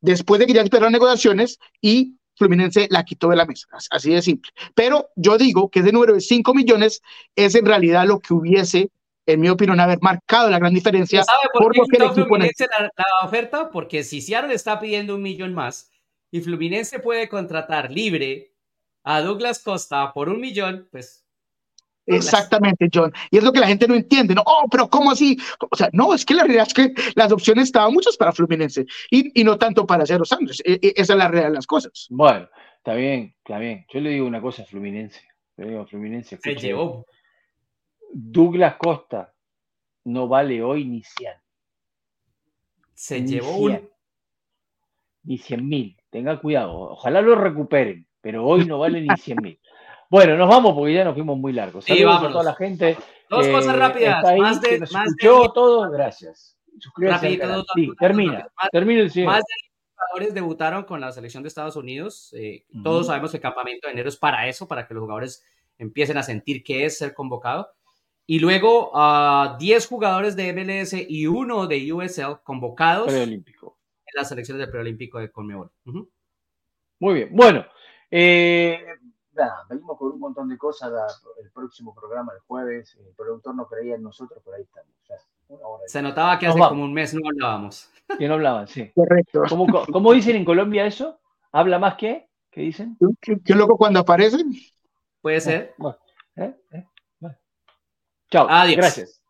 [0.00, 4.20] después de que ya esperaron negociaciones y Fluminense la quitó de la mesa, así de
[4.20, 4.52] simple.
[4.74, 7.02] Pero yo digo que ese número de 5 millones
[7.34, 8.90] es en realidad lo que hubiese,
[9.24, 11.24] en mi opinión, haber marcado la gran diferencia.
[11.24, 13.70] ¿Sabe por, qué quitó Fluminense la, la oferta?
[13.70, 15.90] Porque si Seattle está pidiendo un millón más
[16.30, 18.55] y Fluminense puede contratar libre
[19.06, 21.24] a Douglas Costa por un millón, pues
[22.06, 23.12] Exactamente, John.
[23.30, 24.42] Y es lo que la gente no entiende, ¿no?
[24.46, 25.36] Oh, pero ¿cómo así?
[25.70, 28.86] O sea, no, es que la realidad es que las opciones estaban muchas para Fluminense
[29.10, 30.62] y, y no tanto para Cero Sanders.
[30.64, 32.06] E, e, esa es la realidad de las cosas.
[32.10, 33.86] Bueno, está bien, está bien.
[33.92, 35.20] Yo le digo una cosa a Fluminense.
[35.56, 36.38] Le digo a Fluminense.
[36.40, 37.06] Se llevó.
[38.12, 39.32] Douglas Costa
[40.04, 41.32] no vale hoy ni 100.
[42.94, 43.90] Se llevó 100.
[45.24, 45.96] Ni 100 mil.
[46.10, 46.72] Tenga cuidado.
[46.92, 49.60] Ojalá lo recuperen, pero hoy no vale ni 100 mil.
[50.10, 51.84] Bueno, nos vamos porque ya nos fuimos muy largos.
[51.84, 52.96] Saludos a toda la gente.
[53.30, 54.24] Dos cosas rápidas.
[54.24, 56.58] Ahí, más de, nos más escuchó de, todo, gracias.
[56.96, 58.48] Rapidito, sí, termina.
[58.60, 59.28] Más, termina el señor.
[59.28, 59.54] Más de
[59.94, 62.34] jugadores debutaron con la selección de Estados Unidos.
[62.36, 62.82] Eh, uh -huh.
[62.82, 65.44] Todos sabemos que el campamento de enero es para eso, para que los jugadores
[65.78, 67.70] empiecen a sentir qué es ser convocado.
[68.26, 73.78] Y luego uh, 10 jugadores de MLS y uno de USL convocados preolímpico.
[74.04, 75.70] en las selecciones del preolímpico de Conmebol.
[75.84, 76.08] Uh -huh.
[76.98, 77.28] Muy bien.
[77.30, 77.64] Bueno,
[78.10, 78.78] eh,
[79.32, 81.06] nada, venimos con un montón de cosas la,
[81.42, 82.96] el próximo programa el jueves.
[82.98, 84.90] El productor no creía en nosotros, pero ahí estamos.
[85.08, 85.16] Ya,
[85.86, 87.90] Se notaba que hace como un mes no hablábamos.
[88.18, 88.92] Que no hablaban, sí.
[88.94, 89.42] Correcto.
[89.48, 91.18] ¿Cómo, ¿Cómo, dicen en Colombia eso?
[91.52, 92.28] ¿Habla más que?
[92.50, 92.96] ¿Qué dicen?
[93.20, 94.52] ¿Qué, qué loco cuando aparecen?
[95.20, 95.74] Puede ser.
[95.76, 95.98] Bueno,
[96.36, 96.54] ¿eh?
[96.72, 96.84] ¿Eh?
[97.18, 97.36] Bueno.
[98.30, 98.46] Chao.
[98.48, 98.76] Adiós.
[98.76, 99.25] Gracias.